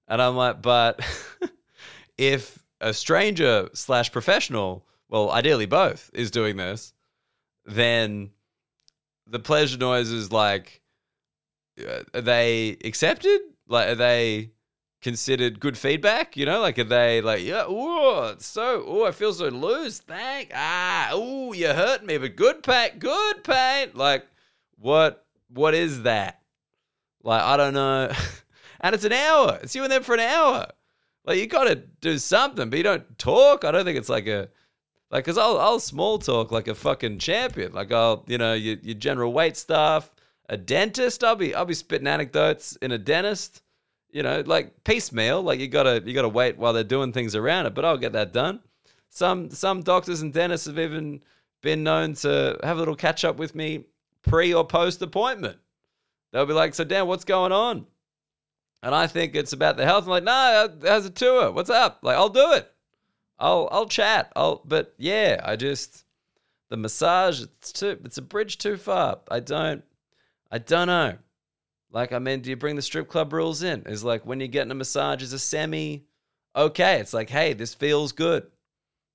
[0.08, 1.02] and I'm like, but
[2.18, 6.94] if a stranger slash professional, well, ideally both, is doing this,
[7.66, 8.32] then
[9.26, 10.82] the pleasure noise is like,
[11.80, 13.42] uh, are they accepted?
[13.68, 14.52] Like, are they
[15.02, 16.38] considered good feedback?
[16.38, 20.00] You know, like, are they like, yeah, oh, so, oh, I feel so loose.
[20.00, 23.92] Thank, ah, oh, you hurt me, but good pain, good pain.
[23.94, 24.26] Like,
[24.78, 26.42] what, what is that?
[27.24, 28.12] Like, I don't know.
[28.88, 29.60] and it's an hour.
[29.62, 30.68] It's you and them for an hour.
[31.26, 33.66] Like you got to do something, but you don't talk.
[33.66, 34.50] I don't think it's like a
[35.12, 37.74] Like, cause I'll I'll small talk like a fucking champion.
[37.74, 40.12] Like I'll you know your your general weight stuff.
[40.50, 43.62] A dentist, I'll be I'll be spitting anecdotes in a dentist.
[44.10, 45.42] You know, like piecemeal.
[45.42, 47.76] Like you gotta you gotta wait while they're doing things around it.
[47.76, 48.62] But I'll get that done.
[49.10, 51.22] Some some doctors and dentists have even
[51.62, 53.86] been known to have a little catch up with me
[54.22, 55.58] pre or post appointment.
[56.32, 57.88] They'll be like, "So Dan, what's going on?"
[58.84, 60.04] And I think it's about the health.
[60.06, 61.52] I'm like, "No, how's a tour?
[61.52, 62.72] What's up?" Like, I'll do it.
[63.40, 64.32] I'll I'll chat.
[64.36, 66.06] I'll but yeah, I just
[66.70, 69.20] the massage it's too it's a bridge too far.
[69.30, 69.84] I don't
[70.52, 71.18] I don't know.
[71.92, 73.84] Like I mean, do you bring the strip club rules in?
[73.86, 76.06] Is like when you're getting a massage is a semi
[76.56, 77.00] okay.
[77.00, 78.48] It's like, hey, this feels good.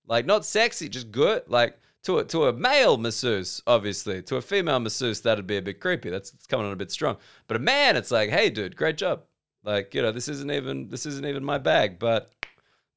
[0.07, 1.43] Like not sexy, just good.
[1.49, 4.23] Like to a to a male masseuse, obviously.
[4.23, 6.11] To a female masseuse, that'd be a bit creepy.
[6.11, 7.17] That's coming on a bit strong.
[7.49, 9.23] But a man, it's like, hey dude, great job.
[9.65, 12.31] Like, you know, this isn't even this isn't even my bag, but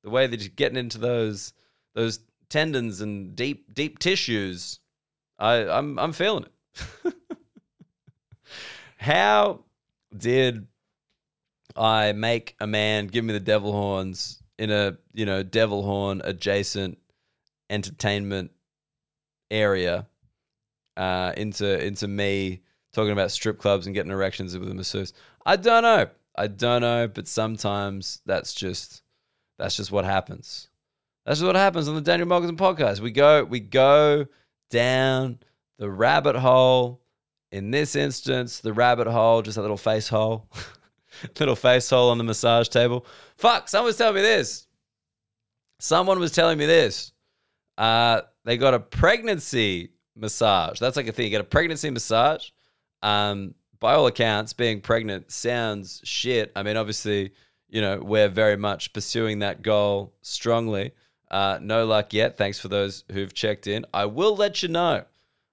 [0.03, 1.53] the way that you're getting into those
[1.93, 4.79] those tendons and deep deep tissues,
[5.37, 7.13] I I'm I'm feeling it.
[8.97, 9.63] How
[10.15, 10.67] did
[11.75, 16.21] I make a man give me the devil horns in a you know devil horn
[16.23, 16.97] adjacent
[17.69, 18.51] entertainment
[19.51, 20.07] area
[20.97, 22.61] uh, into into me
[22.93, 25.13] talking about strip clubs and getting erections with a masseuse?
[25.45, 26.07] I don't know.
[26.37, 29.01] I don't know, but sometimes that's just
[29.57, 30.69] that's just what happens.
[31.25, 32.99] That's just what happens on the Daniel Muggleton podcast.
[32.99, 34.27] We go we go
[34.69, 35.39] down
[35.77, 37.01] the rabbit hole.
[37.51, 40.49] In this instance, the rabbit hole, just a little face hole.
[41.39, 43.05] little face hole on the massage table.
[43.37, 44.67] Fuck, someone was telling me this.
[45.79, 47.13] Someone was telling me this.
[47.77, 50.79] Uh, they got a pregnancy massage.
[50.79, 51.25] That's like a thing.
[51.25, 52.49] You get a pregnancy massage.
[53.01, 56.51] Um, by all accounts, being pregnant sounds shit.
[56.55, 57.31] I mean, obviously,
[57.69, 60.91] you know, we're very much pursuing that goal strongly.
[61.29, 62.37] Uh, no luck yet.
[62.37, 63.85] Thanks for those who've checked in.
[63.93, 65.05] I will let you know.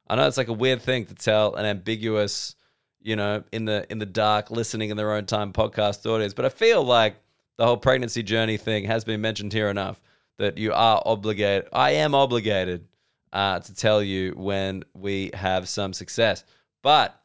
[0.09, 2.55] I know it's like a weird thing to tell an ambiguous,
[3.01, 6.45] you know, in the in the dark, listening in their own time podcast audience, but
[6.45, 7.17] I feel like
[7.57, 10.01] the whole pregnancy journey thing has been mentioned here enough
[10.39, 11.69] that you are obligated.
[11.73, 12.89] I am obligated
[13.33, 16.45] uh, to tell you when we have some success.
[16.83, 17.19] But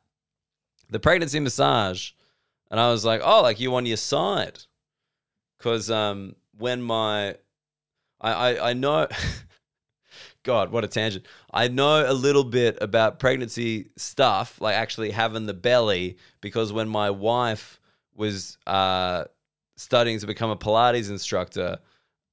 [0.90, 2.12] the pregnancy massage,
[2.70, 4.60] and I was like, oh, like you on your side
[5.58, 7.36] because um, when my
[8.22, 9.08] I, I, I know
[10.44, 11.26] God, what a tangent.
[11.52, 16.88] I know a little bit about pregnancy stuff, like actually having the belly, because when
[16.88, 17.82] my wife
[18.16, 19.26] was uh,
[19.76, 21.80] studying to become a Pilates instructor,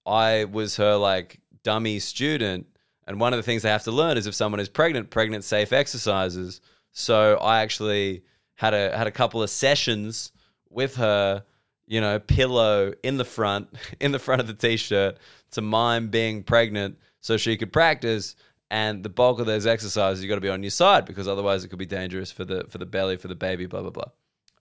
[0.07, 2.67] I was her like dummy student.
[3.07, 5.43] And one of the things they have to learn is if someone is pregnant, pregnant
[5.43, 6.61] safe exercises.
[6.93, 8.23] So I actually
[8.57, 10.33] had a had a couple of sessions
[10.71, 11.45] with her
[11.87, 13.69] you know, pillow in the front,
[14.01, 15.19] in the front of the t-shirt
[15.53, 18.37] to mime being pregnant so she could practice.
[18.71, 21.63] And the bulk of those exercises you got to be on your side because otherwise
[21.63, 24.11] it could be dangerous for the for the belly, for the baby, blah blah blah.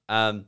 [0.09, 0.45] Um,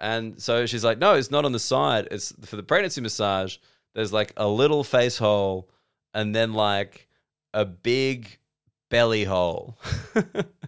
[0.00, 2.08] and so she's like, no, it's not on the side.
[2.10, 3.58] It's for the pregnancy massage.
[3.94, 5.68] There's like a little face hole,
[6.12, 7.08] and then like
[7.52, 8.38] a big
[8.90, 9.78] belly hole,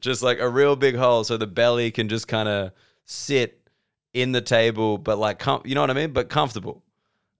[0.00, 2.72] just like a real big hole, so the belly can just kind of
[3.04, 3.68] sit
[4.14, 6.12] in the table, but like, com- you know what I mean?
[6.12, 6.82] But comfortable.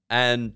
[0.08, 0.54] And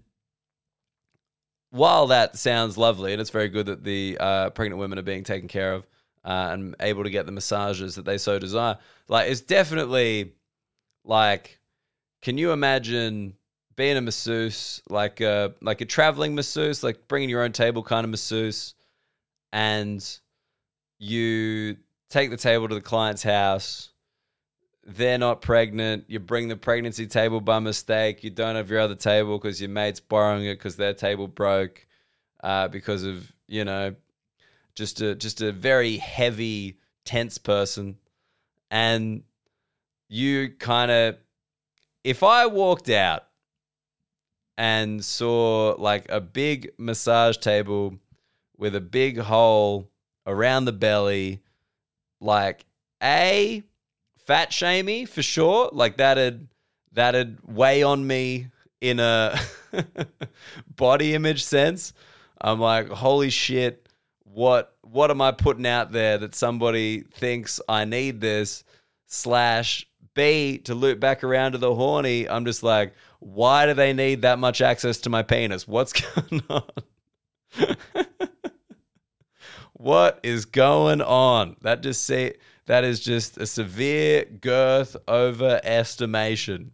[1.71, 5.25] while that sounds lovely, and it's very good that the uh, pregnant women are being
[5.25, 5.87] taken care of
[6.25, 8.79] uh, and able to get the massages that they so desire,
[9.09, 10.33] like, it's definitely
[11.05, 11.59] like,
[12.23, 13.35] can you imagine
[13.77, 18.05] being a masseuse, like a like a traveling masseuse, like bringing your own table kind
[18.05, 18.75] of masseuse,
[19.53, 20.19] and
[20.99, 21.77] you
[22.09, 23.91] take the table to the client's house
[24.87, 26.05] they're not pregnant.
[26.07, 28.23] You bring the pregnancy table by mistake.
[28.23, 31.87] You don't have your other table because your mate's borrowing it because their table broke
[32.43, 33.97] uh, because of you know
[34.77, 37.97] just a just a very heavy tense person,
[38.71, 39.25] and
[40.09, 41.17] you kind of
[42.05, 43.25] if I walked out
[44.57, 47.99] and saw like a big massage table
[48.57, 49.91] with a big hole
[50.27, 51.43] around the belly,
[52.21, 52.65] like
[53.03, 53.63] a
[54.27, 55.71] fat shamey for sure.
[55.73, 56.49] Like that'd
[56.93, 58.49] that'd weigh on me
[58.81, 59.39] in a
[60.77, 61.93] body image sense.
[62.41, 63.89] I'm like, holy shit,
[64.25, 68.65] what what am I putting out there that somebody thinks I need this?
[69.09, 72.29] Slash B to loop back around to the horny.
[72.29, 75.69] I'm just like, why do they need that much access to my penis?
[75.69, 76.63] What's going on?
[79.87, 81.55] what is going on?
[81.63, 82.35] That just say
[82.67, 86.71] that is just a severe girth overestimation.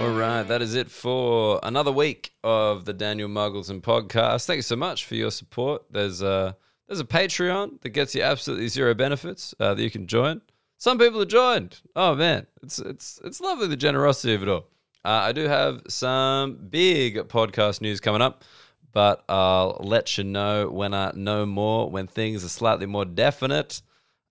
[0.00, 4.46] All right, that is it for another week of the Daniel Muggleton podcast.
[4.46, 5.84] Thank you so much for your support.
[5.88, 6.56] There's a
[6.88, 10.40] there's a Patreon that gets you absolutely zero benefits uh, that you can join.
[10.78, 11.80] Some people have joined.
[11.94, 14.66] Oh man, it's it's it's lovely the generosity of it all.
[15.06, 18.42] Uh, I do have some big podcast news coming up,
[18.92, 23.82] but I'll let you know when I know more, when things are slightly more definite.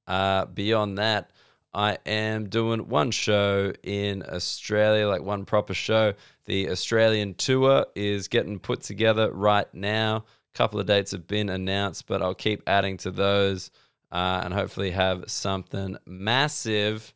[0.05, 1.31] Uh, beyond that,
[1.73, 6.13] I am doing one show in Australia, like one proper show.
[6.43, 10.25] The Australian tour is getting put together right now.
[10.53, 13.71] A couple of dates have been announced, but I'll keep adding to those
[14.11, 17.13] uh, and hopefully have something massive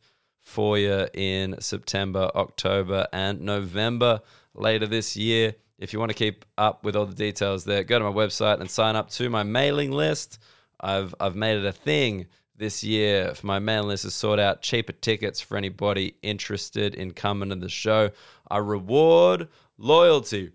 [0.50, 4.20] for you in September, October, and November
[4.52, 5.54] later this year.
[5.78, 8.60] If you want to keep up with all the details there, go to my website
[8.60, 10.38] and sign up to my mailing list.
[10.80, 12.26] I've I've made it a thing
[12.56, 17.12] this year for my mailing list to sort out cheaper tickets for anybody interested in
[17.12, 18.10] coming to the show.
[18.50, 19.48] I reward
[19.78, 20.50] loyalty.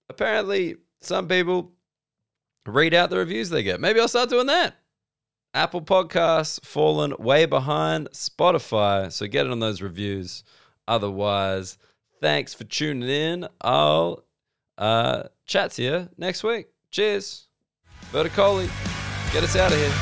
[0.09, 1.73] Apparently some people
[2.65, 3.79] read out the reviews they get.
[3.79, 4.75] Maybe i'll start doing that.
[5.53, 10.43] Apple podcasts fallen way behind spotify so get it on those reviews
[10.87, 11.77] otherwise.
[12.19, 13.47] Thanks for tuning in.
[13.61, 14.23] I'll
[14.77, 16.67] uh, chat to you next week.
[16.91, 17.47] Cheers.
[18.11, 18.69] Verticoli
[19.33, 19.93] get us out of here